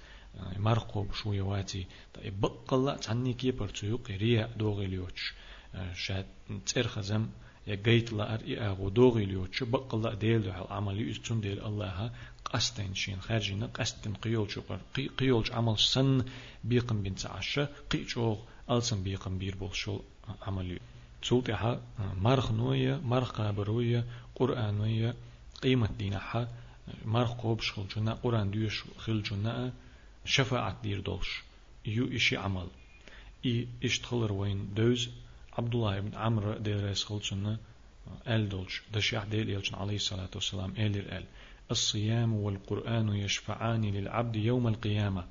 مرقوب 0.58 1.14
شوية 1.14 1.42
واتي 1.42 1.86
بقلا 2.26 2.96
تعني 2.96 3.34
كي 3.34 3.52
برتو 3.52 3.98
قريا 3.98 4.48
دوغي 4.58 4.88
ليوتش 4.88 5.34
شاد 5.94 6.26
ترخ 6.66 7.00
زم 7.00 7.30
يا 7.68 7.76
جيت 7.76 8.14
لا 8.14 8.34
ار 8.34 8.42
اي 8.42 8.60
اغو 8.68 8.90
دوغي 8.90 9.26
ليوتش 9.26 9.64
بقلا 9.64 10.14
ديل 10.14 10.44
دو 10.44 10.52
عملي 10.52 11.12
إستون 11.12 11.42
ديل 11.42 11.66
الله 11.66 12.12
قستين 12.46 12.96
شين 12.96 13.22
خارجين 13.22 13.64
قستين 13.68 14.14
قيول 14.14 14.52
شقر 14.52 14.80
قي 14.96 15.08
قيول 15.08 15.46
عمل 15.52 15.80
سن 15.80 16.26
بيقم 16.64 17.04
بنت 17.04 17.26
عشا 17.26 17.70
قي 17.90 18.08
شوغ 18.08 18.38
ألسن 18.72 19.04
بيقم 19.04 19.38
بير 19.38 19.56
بول 19.56 20.00
عملي 20.42 20.80
تولتها 21.22 21.82
مرخ 22.18 22.52
نوية 22.52 23.02
مرخ 23.04 23.32
قابروية 23.32 24.06
قرآنوية 24.36 25.16
قيمة 25.62 25.90
دينها 25.98 26.48
مرخ 27.06 27.32
قوب 27.32 27.62
شخل 27.62 27.88
جنا 27.96 28.14
قرآن 28.14 28.52
ديوش 28.52 28.84
خل 28.98 29.24
جنا 29.24 29.74
شفاعة 30.26 30.82
دير 30.84 31.00
دولش. 31.00 31.44
يو 31.86 32.16
إشي 32.16 32.38
عمل. 32.38 32.68
إي 33.46 33.68
اشتخلر 33.84 34.32
وين 34.34 34.74
دوز 34.74 35.10
عبد 35.58 35.76
الله 35.76 36.00
بن 36.00 36.16
عمرو 36.16 36.54
دير 36.54 36.94
خل 36.94 37.20
جنا 37.20 37.58
ال 38.28 38.50
دولش 38.50 38.82
دشيح 38.94 39.24
ديل 39.24 39.50
يلجن 39.50 39.76
عليه 39.76 39.96
الصلاة 39.96 40.30
والسلام 40.36 40.72
إلير 40.72 41.18
ال 41.18 41.26
الصيام 41.72 42.34
والقرآن 42.34 43.10
يشفعان 43.10 43.86
للعبد 43.86 44.36
يوم 44.36 44.68
القيامة 44.68 45.26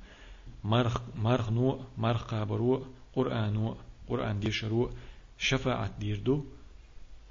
مرخ 0.63 1.01
مرخ 1.15 1.49
نو 1.49 1.79
مرخ 1.97 2.23
قابرو 2.23 2.85
قرآن 3.15 3.75
قرآن 4.09 4.39
ديشرو 4.39 4.89
شفاعة 5.37 5.91
ديردو 5.99 6.45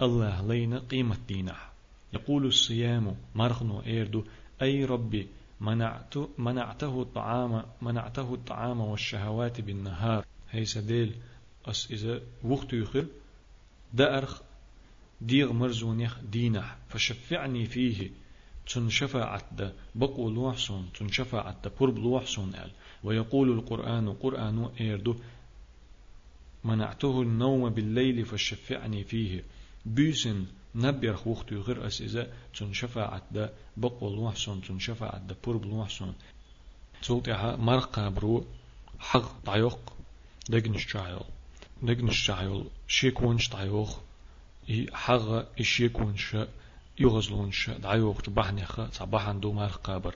الله 0.02 0.46
لينا 0.48 0.78
قيمة 0.78 1.18
دينه 1.28 1.56
يقول 2.12 2.46
الصيام 2.46 3.16
مرخنو 3.34 3.80
إيردو 3.80 4.24
أي 4.62 4.84
ربي 4.84 5.28
منعت 5.60 6.14
منعته 6.38 7.02
الطعام 7.02 7.62
منعته 7.82 8.34
الطعام 8.34 8.80
والشهوات 8.80 9.60
بالنهار 9.60 10.24
هي 10.50 10.64
سديل 10.64 11.14
أس 11.66 11.90
إذا 11.90 12.20
وقت 12.44 12.72
يخل 12.72 13.06
دأرخ 13.94 14.40
ديغ 15.20 15.52
مرزونيخ 15.52 16.18
دينه 16.20 16.76
فشفعني 16.88 17.66
فيه 17.66 18.10
تن 18.66 18.88
شفاعت 18.88 19.44
ده 19.54 19.72
بقو 19.94 20.30
لوحسون 20.30 20.88
تن 20.98 21.08
شفاعت 21.08 21.64
ده 21.64 21.70
قرب 21.70 21.98
لوحسون 21.98 22.52
قال 22.52 22.70
ويقول 23.04 23.50
القرآن 23.52 24.12
قرآن 24.12 24.70
إيردو 24.80 25.16
منعته 26.64 27.22
النوم 27.22 27.70
بالليل 27.70 28.24
فشفعني 28.24 29.04
فيه 29.04 29.44
بيسن 29.86 30.46
نبير 30.74 31.16
خوخت 31.16 31.52
غير 31.52 31.86
أس 31.86 32.02
إذا 32.02 32.32
تون 32.54 32.72
شفاعة 32.72 33.22
دا 33.30 33.52
بقول 33.76 34.18
وحسن 34.18 34.60
تون 34.60 34.78
شفاعة 34.78 35.18
دا 35.18 35.36
برب 35.46 35.66
وحسن 35.72 36.12
تولتها 37.02 37.56
مرقى 37.56 38.10
برو 38.10 38.44
حق 38.98 39.44
ضيوق 39.44 39.92
دقنش 40.48 40.86
شعيل 40.92 41.18
دقنش 41.84 42.18
شعيل 42.26 42.64
شيكونش 42.88 43.50
ضيوق 43.50 44.02
حق 44.92 45.58
إشيكونش 45.60 46.36
يغزلونش 46.98 47.70
ضيوق 47.70 48.30
بحنخة 48.30 48.90
صباحا 48.92 49.32
دو 49.32 49.52
مرقى 49.52 50.00
بر 50.00 50.14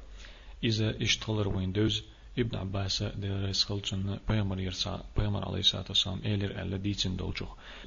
إذا 0.64 1.02
اشتغلر 1.02 1.48
ويندوز 1.48 2.02
ابن 2.38 2.59
عباس 2.59 3.02
دير 3.02 3.52
سخلتن 3.52 4.18
بيامر 4.28 4.61
يرسا 4.61 5.04
بيامر 5.16 5.48
عليه 5.48 5.59
الصلاة 5.59 5.85
والسلام 5.88 6.20
إيلر 6.24 6.62
ألا 6.62 6.76
ديتن 6.76 7.16
دوجو 7.16 7.46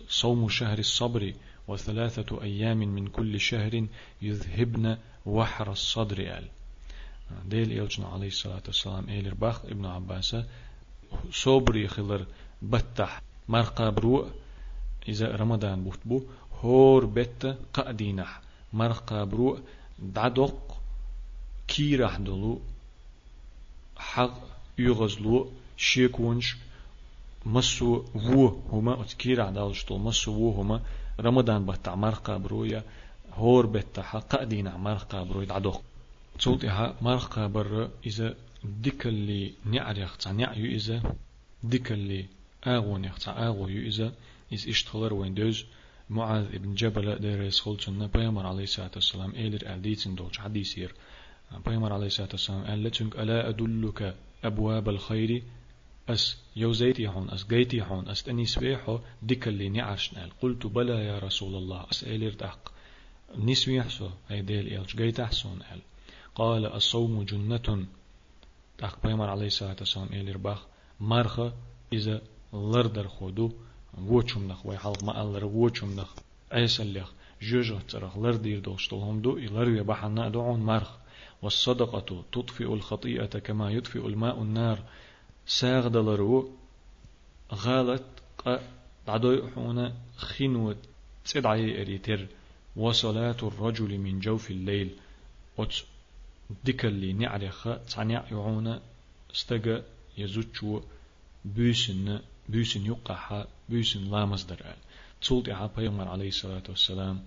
صوم 0.10 0.50
شهر 0.50 0.80
الصبر 0.80 1.34
وثلاثة 1.68 2.44
أيام 2.44 2.78
من 2.78 3.08
كل 3.08 3.40
شهر 3.40 3.88
يذهبن 4.22 4.98
وحر 5.26 5.72
الصدر 5.72 6.20
آل. 6.38 6.48
ديل 7.46 7.80
إلجنا 7.82 8.08
عليه 8.08 8.28
الصلاة 8.28 8.64
والسلام 8.68 9.10
إيلر 9.10 9.34
باخ 9.34 9.66
ابن 9.66 9.86
عباس 9.86 10.36
صبر 11.32 11.76
يخلر 11.78 12.26
بتح. 12.62 13.22
مرقى 13.56 13.92
برو 13.92 14.28
إذا 15.08 15.28
رمضان 15.36 15.84
بوتبو 15.84 16.18
هور 16.62 17.06
بت 17.06 17.58
قادينح 17.74 18.42
مرقى 18.74 19.26
برو 19.26 19.60
دعدق 20.00 20.78
كيرح 21.68 22.18
دلو 22.18 22.62
حق 23.98 24.38
يغزلو 24.78 25.52
شيكونش 25.78 26.48
مسو 27.46 28.04
وو 28.16 28.48
هما 28.72 29.02
اتكير 29.02 29.42
عدالشتو 29.42 29.98
مسو 29.98 30.32
وو 30.32 30.52
هما. 30.52 30.82
رمضان 31.20 31.66
بتاع 31.66 31.96
مرقى 31.96 32.40
برويا 32.40 32.84
هور 33.34 33.66
بتاع 33.66 34.04
حق 34.04 34.44
دين 34.44 34.68
مرقى 34.76 35.26
برويا 35.26 35.46
دعدوخ 35.46 35.80
تولت 36.40 36.66
ها 36.66 36.96
مرقى 37.02 37.50
بر 37.50 37.90
إذا 38.06 38.36
ديك 38.64 39.08
اللي 39.08 39.54
نعريخ 39.66 40.18
تاع 40.18 40.32
نعيو 40.32 40.66
إذا 40.66 41.16
ديك 41.64 41.92
آغون 42.68 43.06
يخ 43.06 43.20
تاع 43.20 43.48
آغو 43.48 43.68
يو 43.68 43.82
إذا 43.88 44.14
إذ 44.52 44.70
إشتغلر 44.70 45.14
وين 45.14 45.34
دوز 45.34 45.66
معاذ 46.10 46.46
ابن 46.56 46.74
جبل 46.74 47.20
دير 47.20 47.42
يسخل 47.42 47.78
جنة 47.78 48.06
بيامر 48.06 48.48
عليه 48.48 48.64
الصلاة 48.64 48.92
والسلام 48.96 49.36
إيلر 49.36 49.74
ألديتن 49.74 50.16
دوج 50.16 50.38
حديثير 50.38 50.94
بيامر 51.66 51.94
عليه 51.94 52.06
الصلاة 52.06 52.30
والسلام 52.32 52.64
قال 52.64 52.84
لتنك 52.84 53.16
ألا 53.16 53.50
أدلك 53.50 54.16
أبواب 54.44 54.90
الخير 54.90 55.44
أس 56.10 56.38
يوزيتي 56.56 57.08
هون 57.08 57.30
أس 57.30 57.48
جيتي 57.48 57.82
هون 57.82 58.10
أس 58.10 58.24
تني 58.24 58.46
سبيحو 58.46 59.00
ديك 59.22 59.48
اللي 59.48 59.70
نعرش 59.70 60.14
نال 60.14 60.30
قلت 60.42 60.66
بلى 60.68 61.06
يا 61.06 61.20
رسول 61.20 61.56
الله 61.56 61.86
أس 61.92 62.04
إيلر 62.04 62.34
دق 62.34 62.72
نسوي 63.38 63.82
حسو 63.84 64.10
هاي 64.30 64.42
ديل 64.42 64.68
إيلش 64.68 64.96
جيت 64.96 65.20
أحسون 65.20 65.60
قال 65.70 65.82
قال 66.36 66.66
الصوم 66.66 67.24
جنة 67.24 67.86
دق 68.80 69.04
بيامر 69.04 69.30
عليه 69.30 69.46
الصلاة 69.46 69.76
والسلام 69.80 70.10
إيلر 70.14 70.38
باخ 70.38 70.66
مرخ 71.00 71.52
إذا 71.94 72.22
لردر 72.54 73.08
خودو 73.08 73.52
وچم 74.08 74.48
نخ 74.52 74.66
وي 74.66 74.78
حلق 74.78 75.04
ما 75.04 75.22
ألر 75.22 75.46
وچم 75.46 76.00
نخ 76.00 76.14
عيسى 76.52 76.84
اللخ 76.84 77.12
جوجه 77.42 77.80
ترخ 77.88 78.18
لردير 78.18 78.60
دوشتلهم 78.60 79.22
دو 79.22 79.38
إلر 79.38 79.70
يبحنا 79.70 80.30
دعون 80.30 80.60
مرخ. 80.60 80.92
والصدقة 81.42 82.24
تطفئ 82.32 82.74
الخطيئة 82.74 83.40
كما 83.40 83.72
يطفئ 83.72 84.08
الماء 84.08 84.42
النار. 84.42 84.80
ساغ 85.46 85.88
دلرو 85.88 86.50
غالت 87.54 88.06
عدو 89.08 89.48
حونا 89.48 89.94
خنوة 90.18 90.78
تدعي 91.26 91.82
أريتر 91.82 92.28
وصلاة 92.76 93.38
الرجل 93.44 93.98
من 93.98 94.20
جوف 94.20 94.52
الليل 94.52 94.90
وت 95.58 95.84
ديكالي 96.64 97.14
نعرخ 97.14 97.68
تعنيع 97.96 98.24
يعونا 98.32 98.82
استجا 99.36 99.84
يزوجو 100.18 100.82
بيسن 101.46 102.20
بيسن 102.52 102.86
يقحا 102.86 103.48
بيسن 103.70 104.12
لا 104.12 104.26
مصدر. 104.26 104.60
تولت 105.22 105.50
عا 105.50 105.70
عليه 106.12 106.28
الصلاة 106.28 106.64
والسلام. 106.70 107.24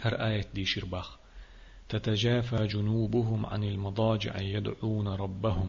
هر 0.00 0.14
آية 0.14 0.46
دي 0.54 0.64
شرباخ 0.64 1.16
تتجافى 1.88 2.66
جنوبهم 2.66 3.46
عن 3.46 3.64
المضاجع 3.64 4.40
يدعون 4.40 5.08
ربهم. 5.08 5.68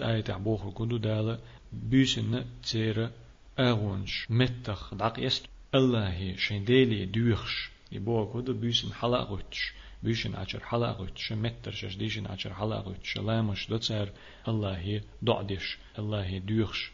آية 0.00 0.24
عبوخ 0.28 0.78
كدو 0.78 0.96
دالة 0.96 1.38
بيسن 1.72 2.44
تيرا 2.62 3.10
أغونش. 3.58 4.26
متخ 4.30 4.94
داق 4.94 5.18
يست 5.18 5.44
الله 5.74 6.36
شين 6.36 6.64
ديلي 6.64 7.06
دوخش 7.06 7.70
يبوه 7.92 8.32
كدو 8.32 8.52
بيسن 8.52 8.92
حلقوتش 8.92 9.72
بيشن 10.02 10.34
عشر 10.34 10.60
حلقوتش 10.60 11.32
متر 11.32 11.72
شش 11.72 11.96
ديشن 11.96 12.26
عشر 12.26 12.54
حلقوتش 12.54 13.16
لامش 13.16 13.68
دوتسر 13.68 14.08
الله 14.48 15.00
دعدش 15.22 15.78
الله 15.98 16.38
دوخش 16.38 16.90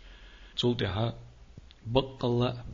تولتها 0.57 1.14
بقلا 1.87 2.64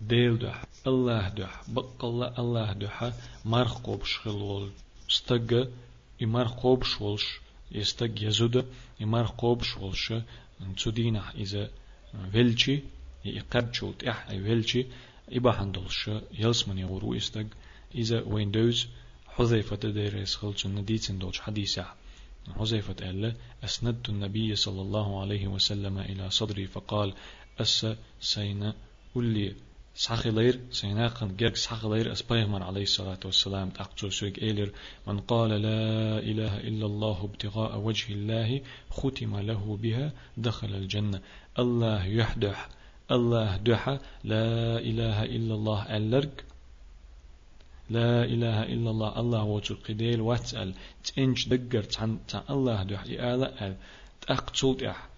ديل 0.00 0.38
دح 0.38 0.64
الله 0.86 1.28
دح 1.28 1.62
بقلا 1.68 2.40
الله 2.40 2.72
دح 2.72 3.12
مرقوب 3.44 4.04
شخلول 4.04 4.70
استجا 5.10 5.68
إمار 6.22 6.48
قوب 6.48 6.84
شولش 6.84 7.40
يستج 7.72 8.22
يزود 8.22 8.66
إمار 9.02 9.34
قوب 9.38 9.62
شولش 9.62 10.12
تدينا 10.84 11.30
إذا 11.34 11.70
فيلشي. 12.32 12.80
إح 14.08 14.28
أي 14.30 14.42
فيلشي. 14.42 14.86
إبا 15.32 15.52
حندلش. 15.52 16.10
يلسمن 16.32 16.78
يغورو 16.78 17.14
استج 17.16 17.46
إذا 17.94 18.22
ويندوز. 18.22 18.86
حذيفة 19.28 19.76
دير 19.76 20.16
يسخلش 20.16 20.66
نديتن 20.66 21.18
دوش. 21.18 21.40
حديثة 21.40 21.86
حذيفة 22.54 22.94
قال 22.94 23.34
أسندت 23.64 24.08
النبي 24.08 24.56
صلى 24.56 24.80
الله 24.80 25.20
عليه 25.20 25.46
وسلم 25.46 25.98
إلى 25.98 26.30
صدري 26.30 26.66
فقال 26.66 27.14
أس 27.60 27.86
سين 28.20 28.72
قل 29.14 29.54
سحخلير 29.94 30.60
سيناقن 30.70 31.36
جرك 31.36 31.56
سحخلير 31.56 32.12
أسبيغمر 32.12 32.62
عليه 32.62 32.82
الصلاة 32.82 33.20
والسلام 33.24 33.70
تأقجو 33.70 34.10
سويق 34.10 34.38
إيلر 34.42 34.70
من 35.06 35.20
قال 35.20 35.50
لا 35.50 36.18
إله 36.18 36.60
إلا 36.60 36.86
الله 36.86 37.24
ابتغاء 37.24 37.78
وجه 37.78 38.12
الله 38.12 38.60
ختم 38.90 39.38
له 39.38 39.78
بها 39.82 40.12
دخل 40.36 40.74
الجنة. 40.74 41.20
الله 41.58 42.04
يحدح 42.06 42.68
الله 43.10 43.56
دحى 43.56 43.98
لا 44.24 44.78
إله 44.78 45.24
إلا 45.24 45.54
الله 45.54 45.96
ألرق 45.96 46.44
لا 47.90 48.24
إله 48.24 48.62
إلا 48.62 48.90
الله. 48.90 49.20
الله 49.20 49.42
وجه 49.42 49.74
قديل 49.88 50.20
واتسأل. 50.20 50.74
تنش 51.04 51.48
دقر 51.48 51.82
تن 51.82 52.18
الله 52.50 52.82
دحى 52.82 53.20
إآلاء 53.20 53.76
تأقجو 54.20 54.74
تأح 54.74 55.08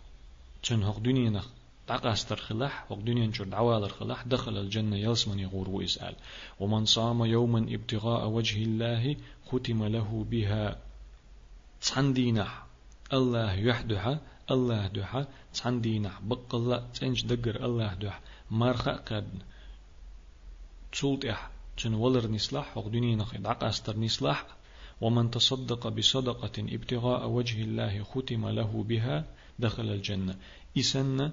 تنهق 0.62 0.98
دنيا 0.98 1.42
دعقاستر 1.88 2.36
خلاح 2.36 2.92
وق 2.92 2.98
دنيا 2.98 3.26
نشر 3.26 3.44
دعوالر 3.44 3.88
خلاح 3.88 4.26
دخل 4.26 4.56
الجنة 4.56 4.96
يلسمن 4.96 5.38
يغور 5.38 5.70
ويسأل. 5.70 6.14
ومن 6.60 6.84
صام 6.84 7.24
يوما 7.24 7.58
ابتغاء 7.58 8.28
وجه 8.28 8.62
الله 8.62 9.16
ختم 9.46 9.84
له 9.84 10.26
بها. 10.30 10.78
تصندينح 11.80 12.66
الله 13.12 13.52
يحدها 13.52 14.20
الله 14.50 14.86
دحا 14.86 15.26
تصندينح 15.54 16.20
بق 16.20 16.54
الله 16.54 16.78
تنج 16.94 17.26
دقر 17.26 17.64
الله 17.64 17.94
دح 17.94 18.20
مرخا 18.50 18.92
قد 18.92 19.28
تسولت 20.92 21.24
تن 21.78 21.94
ولر 21.94 22.26
نسلاح 22.26 22.78
وق 22.78 22.86
دنيا 22.88 23.16
نخي 23.16 23.38
دعقاستر 23.38 23.98
نسلاح 23.98 24.46
ومن 25.00 25.30
تصدق 25.30 25.88
بصدقة 25.88 26.56
ابتغاء 26.58 27.28
وجه 27.28 27.62
الله 27.62 28.02
ختم 28.02 28.48
له 28.48 28.84
بها 28.88 29.24
دخل 29.58 29.88
الجنة. 29.98 30.34
إسن 30.78 31.30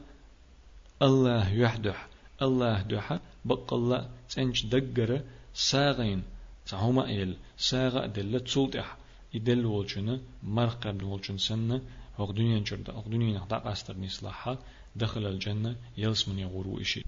الله 1.01 1.49
يحدح 1.49 2.07
الله 2.41 2.81
دحا 2.81 3.19
بق 3.45 3.73
الله 3.73 4.09
تنج 4.29 4.65
دقر 4.73 5.21
ساغين 5.53 6.23
تهما 6.65 7.03
إل 7.09 7.37
ساغا 7.57 8.05
دل 8.05 8.39
تسولتح 8.39 8.97
يدل 9.33 9.65
ولجنا 9.65 10.19
مرقب 10.43 11.03
ولجن 11.03 11.37
سنة 11.37 11.81
وق 12.19 12.31
دنيا 12.31 12.59
جرد 12.59 12.89
وق 12.89 13.07
دنيا 13.07 13.37
نخدع 13.37 13.71
أستر 13.71 13.97
نسلحها 13.97 14.57
دخل 14.95 15.25
الجنة 15.25 15.75
يلس 15.97 16.29
من 16.29 16.39
يغورو 16.39 16.81
إشي. 16.81 17.01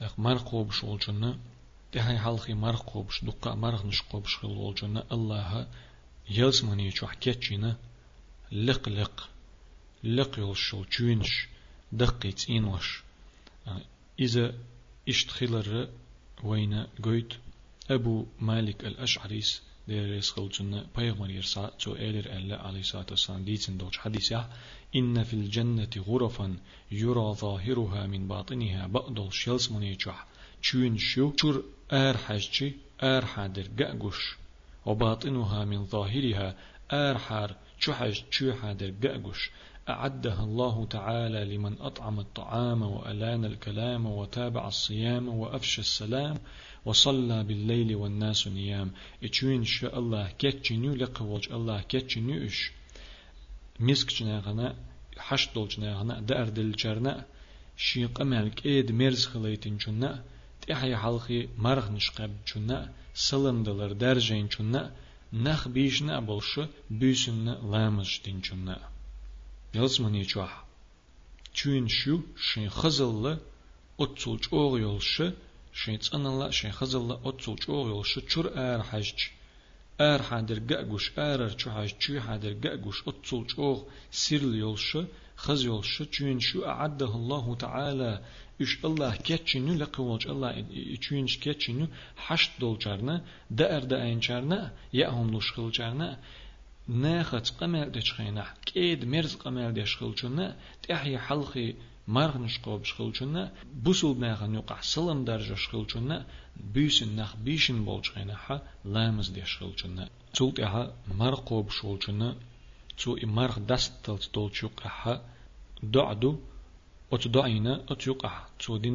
أخ 0.00 0.18
مرقوب 0.18 0.70
شولجنا 0.70 1.38
تهاي 1.94 2.18
حلقي 2.18 2.54
مرقوب 2.54 3.10
دقا 3.22 3.54
مرق 3.54 3.86
نشقوب 3.86 4.26
شغل 4.26 4.56
ولجنا 4.56 5.04
الله 5.12 5.66
يلس 6.30 6.64
من 6.64 6.80
يشوح 6.80 7.14
كيتشينا 7.14 7.76
لق 8.52 8.88
لق 8.88 9.28
لق 10.04 10.38
يلشو 10.38 10.84
جوينش 10.92 11.48
دقيت 11.92 12.50
إنوش 12.50 13.02
إذا 14.20 14.54
اشتخلر 15.08 15.88
وين 16.44 16.86
قويت 17.04 17.32
أبو 17.90 18.26
مالك 18.40 18.84
الأشعريس 18.84 19.62
دير 19.88 20.14
يسخل 20.14 20.48
جنة 20.48 20.86
بيغمر 20.96 21.30
يرسا 21.30 21.70
تو 21.80 21.96
إيلر 21.96 22.26
ألا 22.36 22.62
عليه 22.66 22.80
الصلاة 22.80 23.06
والسلام 23.10 23.44
ديتن 23.44 23.76
دوش 23.76 23.98
حديثة 23.98 24.50
إن 24.96 25.22
في 25.22 25.34
الجنة 25.34 25.90
غرفا 25.98 26.56
يرى 26.92 27.34
ظاهرها 27.34 28.06
من 28.06 28.28
باطنها 28.28 28.86
بأدل 28.86 29.32
شيلس 29.32 29.70
منيجح 29.70 30.26
تشوين 30.64 30.98
شو؟ 30.98 31.32
شور 31.40 31.64
آر 31.92 32.16
حاجتي 32.16 32.74
آر 33.02 33.24
حادر 33.24 33.66
قأقش 33.78 34.36
وباطنها 34.86 35.64
من 35.64 35.84
ظاهرها 35.84 36.56
آر 36.92 37.18
حار 37.18 37.56
شحج 37.78 38.16
شو 38.30 38.52
حادر 38.52 38.90
قأقش 39.02 39.50
أعدها 39.88 40.44
الله 40.44 40.86
تعالى 40.86 41.56
لمن 41.56 41.74
أطعم 41.80 42.20
الطعام 42.20 42.82
وألان 42.82 43.44
الكلام 43.44 44.06
وتابع 44.06 44.68
الصيام 44.68 45.28
وأفشى 45.28 45.80
السلام 45.80 46.36
وصلى 46.84 47.44
بالليل 47.44 47.96
والناس 47.96 48.48
نيام 48.48 48.90
إتشوين 49.24 49.64
شاء 49.64 49.98
الله 49.98 50.32
كتشنو 50.38 50.94
لقوج 50.94 51.52
الله 51.52 51.80
كتشنو 51.80 52.46
إش. 52.46 52.72
مسك 53.80 54.08
جناغنا 54.18 54.76
حش 55.16 55.48
دول 55.54 55.68
جناغنا 55.68 56.20
دار 56.20 56.48
دل 56.48 56.72
جرنا 56.72 57.24
شيق 57.76 58.20
أمالك 58.20 58.66
إيد 58.66 58.92
مرز 58.92 59.26
خليتين 59.26 59.76
جنا 59.76 60.22
تحيا 60.67 60.97
حلقي 60.97 61.47
مرغ 61.57 61.91
نشقب 61.91 62.31
جنا 62.47 62.93
سلم 63.13 63.63
دلر 63.63 63.91
درجين 63.91 64.47
جنا 64.47 64.95
نخ 65.33 65.67
بيشنا 65.67 66.19
بولش 66.19 66.59
بيسن 66.89 67.45
لامش 67.71 68.21
دين 68.25 68.41
جنا 68.41 68.89
يلزمني 69.75 70.21
جوح 70.21 70.65
چون 71.53 71.87
شو 71.87 72.19
شين 72.37 72.69
خزل 72.69 73.37
أتسول 73.99 74.39
جوغ 74.39 74.77
يولش 74.79 75.23
شين 75.73 75.99
تسأنا 75.99 76.51
شين 76.51 76.71
خزل 76.71 77.11
أتسول 77.25 77.55
جوغ 77.55 77.87
يولش 77.87 78.19
چور 78.19 78.47
آر 78.55 78.81
حجج 78.83 79.19
آر 80.01 80.21
حادر 80.21 80.59
قاقوش 80.69 81.05
آرر 81.17 81.49
چو 81.59 81.69
حاج 81.69 81.91
چو 81.99 82.19
حادر 82.19 82.53
قاقوش 82.63 82.97
أتصل 83.07 83.45
چوغ 83.47 83.77
سير 84.11 84.43
يولش 84.55 84.97
خز 85.35 85.63
يولش 85.63 86.01
چون 86.01 86.39
شو 86.39 86.65
أعده 86.65 87.15
الله 87.15 87.55
تعالى 87.55 88.23
الله 88.84 89.16
كتشنو 89.16 89.74
لقوج 89.74 90.26
الله 90.28 90.64
چونش 91.04 91.38
كتشنو 91.38 91.86
حشت 92.16 92.50
دول 92.60 92.78
جارنا 92.78 93.24
دأر 93.50 93.84
دأين 93.84 94.20
جارنا 94.20 94.72
يأهم 94.92 95.36
لشخل 95.36 95.70
جارنا 95.70 96.18
ناخت 96.88 97.50
قمل 97.60 97.90
دشخينا 97.90 98.54
كيد 98.66 99.04
مرز 99.04 99.34
قمل 99.34 99.72
دشخلچنا 99.72 100.56
تحيا 100.82 101.18
حلقي 101.18 101.74
مرغ 102.08 102.38
نشقوب 102.38 102.84
شخلچنا 102.84 103.52
بوسل 103.84 104.20
ناخن 104.20 104.54
يقع 104.54 104.80
سلم 104.80 105.24
درجة 105.24 105.54
شخلچنا 105.54 106.26
بيسن 106.74 107.16
نخ 107.16 107.36
بيشن 107.36 107.84
بولچخينا 107.84 108.36
ح 108.44 108.60
لامز 108.84 109.30
دشخلچنا 109.30 110.08
تولت 110.34 110.60
أها 110.60 110.94
مرقوب 111.08 111.70
شولچنا 111.70 112.34
تو 112.98 113.16
مرغ 113.22 113.58
دست 113.58 113.92
تلت 114.04 114.30
دولچوق 114.34 114.80
ح 114.80 115.20
دعدو 115.82 116.32
ات 116.32 116.34
دعينا 116.34 116.34
ات 116.34 116.34
يقع 116.34 116.34
تو 116.34 116.34
دين 116.34 116.53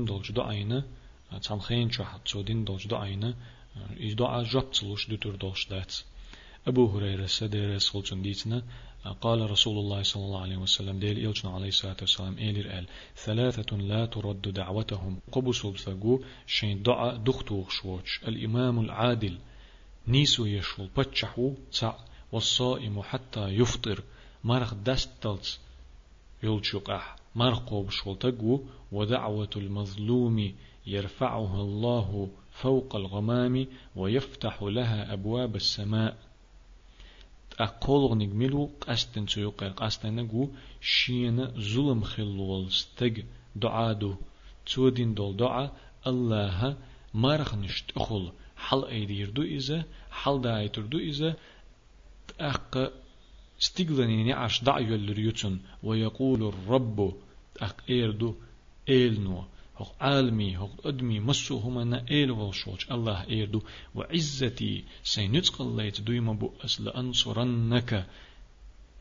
دولچ 0.05 0.31
دعينا 0.31 0.83
تامخين 1.41 1.89
چو 1.89 2.03
تو 2.25 2.41
دين 2.41 2.65
دولچ 2.65 2.87
دعينا 2.87 3.33
إذ 3.97 4.15
دعا 4.15 4.43
جبت 4.43 4.83
لوش 4.83 5.09
دوتر 5.09 5.35
دولش 5.35 5.67
دات. 5.67 5.95
أبو 6.67 6.97
هريرة 6.97 7.25
سدير 7.25 7.77
سلطن 7.77 8.21
ديتنا 8.21 8.63
قال 9.21 9.51
رسول 9.51 9.77
الله 9.77 10.03
صلى 10.03 10.23
الله 10.23 10.41
عليه 10.41 10.57
وسلم 10.57 10.99
ديل 10.99 11.17
إلجنا 11.25 11.51
عليه 11.51 11.67
الصلاة 11.67 11.97
والسلام 12.01 12.37
إيلر 12.37 12.79
آل 12.79 12.85
ثلاثة 13.15 13.77
لا 13.77 14.05
ترد 14.05 14.41
دعوتهم. 14.41 15.19
قبس 15.31 15.65
بثقو 15.65 16.19
شين 16.47 16.83
دعا 16.83 17.15
دختوغ 17.15 17.69
شوش 17.69 18.21
الإمام 18.27 18.79
العادل 18.79 19.37
نيسو 20.07 20.45
يشول 20.45 20.89
بتشحو 20.97 21.53
تع 21.79 21.93
والصائم 22.31 23.01
حتى 23.01 23.47
يفطر. 23.47 24.03
مرخ 24.43 24.73
دستلت 24.73 25.59
يلجقح 26.43 27.18
مرخ 27.35 27.59
قوب 27.59 27.89
شول 27.89 28.59
ودعوة 28.91 29.49
المظلوم 29.55 30.53
يرفعها 30.87 31.61
الله 31.61 32.29
فوق 32.51 32.95
الغمام 32.95 33.67
ويفتح 33.95 34.63
لها 34.63 35.13
أبواب 35.13 35.55
السماء. 35.55 36.17
أقول 37.59 38.17
نجملو 38.17 38.69
قستن 38.81 39.27
سيوق 39.27 39.63
قستن 39.63 40.15
نجو 40.15 40.49
شين 40.81 41.47
ظلم 41.47 42.03
خلول 42.03 42.71
ستج 42.71 43.23
دعادو. 43.55 44.15
تودين 44.65 45.13
دول 45.13 45.37
دعاء 45.37 45.75
الله 46.07 46.77
مرخ 47.13 47.55
نشت 47.55 47.97
أخل 47.97 48.31
حل 48.57 48.85
أيدير 48.85 49.29
دو 49.29 49.41
إذا 49.41 49.83
حل 50.11 50.41
دايتر 50.41 50.81
دو 50.81 50.97
إذا 50.97 51.35
أق 52.39 52.91
استقلني 53.61 54.33
عش 54.33 54.63
دعيو 54.63 54.95
اللي 54.95 55.13
ويقول 55.83 56.43
الرب 56.43 57.13
أق 57.57 57.75
إيردو 57.89 58.35
إيلنو 58.89 59.43
هق 59.79 59.95
عالمي 60.01 60.57
هق 60.57 60.87
أدمي 60.87 61.19
مسو 61.19 61.57
هما 61.57 61.83
نا 61.83 62.05
إيل 62.11 62.31
والشوش. 62.31 62.91
الله 62.91 63.25
إيردو 63.29 63.61
وعزتي 63.95 64.83
سينتق 65.03 65.61
الليت 65.61 66.01
دويما 66.01 66.33
بو 66.33 66.51
أس 66.65 66.81
لأنصرنك 66.81 68.07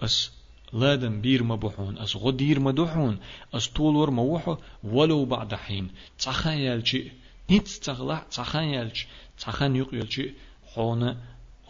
أس 0.01 0.33
لادن 0.73 1.21
بير 1.21 1.43
مبوحون 1.43 1.99
أس 1.99 2.17
غدير 2.17 2.61
مدوحون 2.61 3.19
أس 3.55 3.69
طولور 3.69 4.11
موحو 4.11 4.57
ولو 4.85 5.25
بعد 5.25 5.55
حين. 5.55 5.91
تخيل 6.19 6.87
شيء 6.87 7.13
نيت 7.51 7.69
تغلع 7.69 8.27
تخيل 8.31 8.93
تخان 9.39 9.77
يقيل 9.77 10.13
شيء 10.13 10.35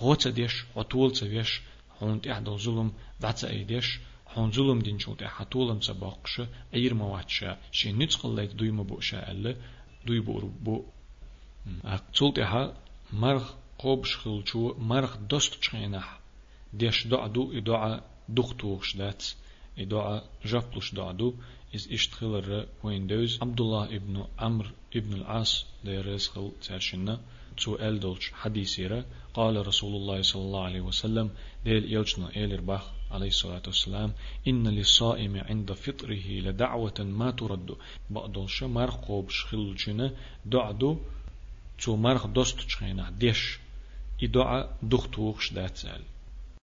غوتا 0.00 0.30
ديش 0.30 0.64
وطول 0.76 1.12
تبيش 1.12 1.60
حون 2.00 2.20
تحدو 2.20 2.56
ظلم 2.56 2.92
بعد 3.20 3.44
أيديش 3.44 3.98
هون 4.34 4.52
ظلم 4.52 4.78
دين 4.78 4.98
شوت 4.98 5.24
حتولم 5.24 5.80
سباقش 5.80 6.42
اير 6.74 6.94
مواتشا 6.94 7.58
شي 7.72 7.92
نتقل 7.92 8.34
ليت 8.36 8.54
دوي 8.54 8.70
مبوشا 8.70 9.30
ألا 9.30 9.56
دوي 10.06 10.20
بور 10.20 10.44
بو 10.44 10.84
أقتلت 11.84 12.38
ها 12.38 12.74
مرخ 13.12 13.54
قوب 13.78 14.04
شخلچو 14.04 14.74
مرخ 14.78 15.16
دوست 15.30 15.52
چخينح 15.62 16.18
ديش 16.72 17.06
دعدو 17.06 17.52
إدعا 17.58 18.00
دختوخش 18.28 18.96
دات 18.96 19.24
إدعا 19.78 20.22
جفلوش 20.44 20.94
دعدو 20.94 21.34
إز 21.74 21.92
إشتخلر 21.92 22.66
ويندوز 22.84 23.38
عبد 23.42 23.60
الله 23.60 23.84
ابن 23.96 24.24
عمرو 24.38 24.70
ابن 24.96 25.12
العاص 25.12 25.66
ديرز 25.84 26.28
خل 26.28 26.50
ترشنا 26.62 27.20
تو 27.64 27.76
ألدولش 27.76 28.32
حديثيرا 28.32 29.04
قال 29.34 29.66
رسول 29.66 29.94
الله 29.96 30.22
صلى 30.22 30.42
الله 30.42 30.64
عليه 30.64 30.80
وسلم 30.80 31.30
ديل 31.64 31.92
يوجنا 31.92 32.36
إيلر 32.36 32.60
باخ 32.60 32.84
عليه 33.10 33.28
الصلاة 33.28 33.62
والسلام 33.66 34.12
إن 34.48 34.68
للصائم 34.68 35.36
عند 35.36 35.72
فطره 35.72 36.26
لدعوة 36.44 36.98
ما 37.00 37.30
ترد 37.30 37.76
بقدوش 38.10 38.62
مرقوب 38.62 39.30
شخلجنا 39.30 40.14
دعدو 40.46 40.98
تو 41.78 41.96
مرق 41.96 42.26
دوست 42.26 42.58
چخينا 42.60 43.10
ديش 43.10 43.58
إدعاء 44.22 44.78
دختوخش 44.82 45.52
داتسال 45.52 46.02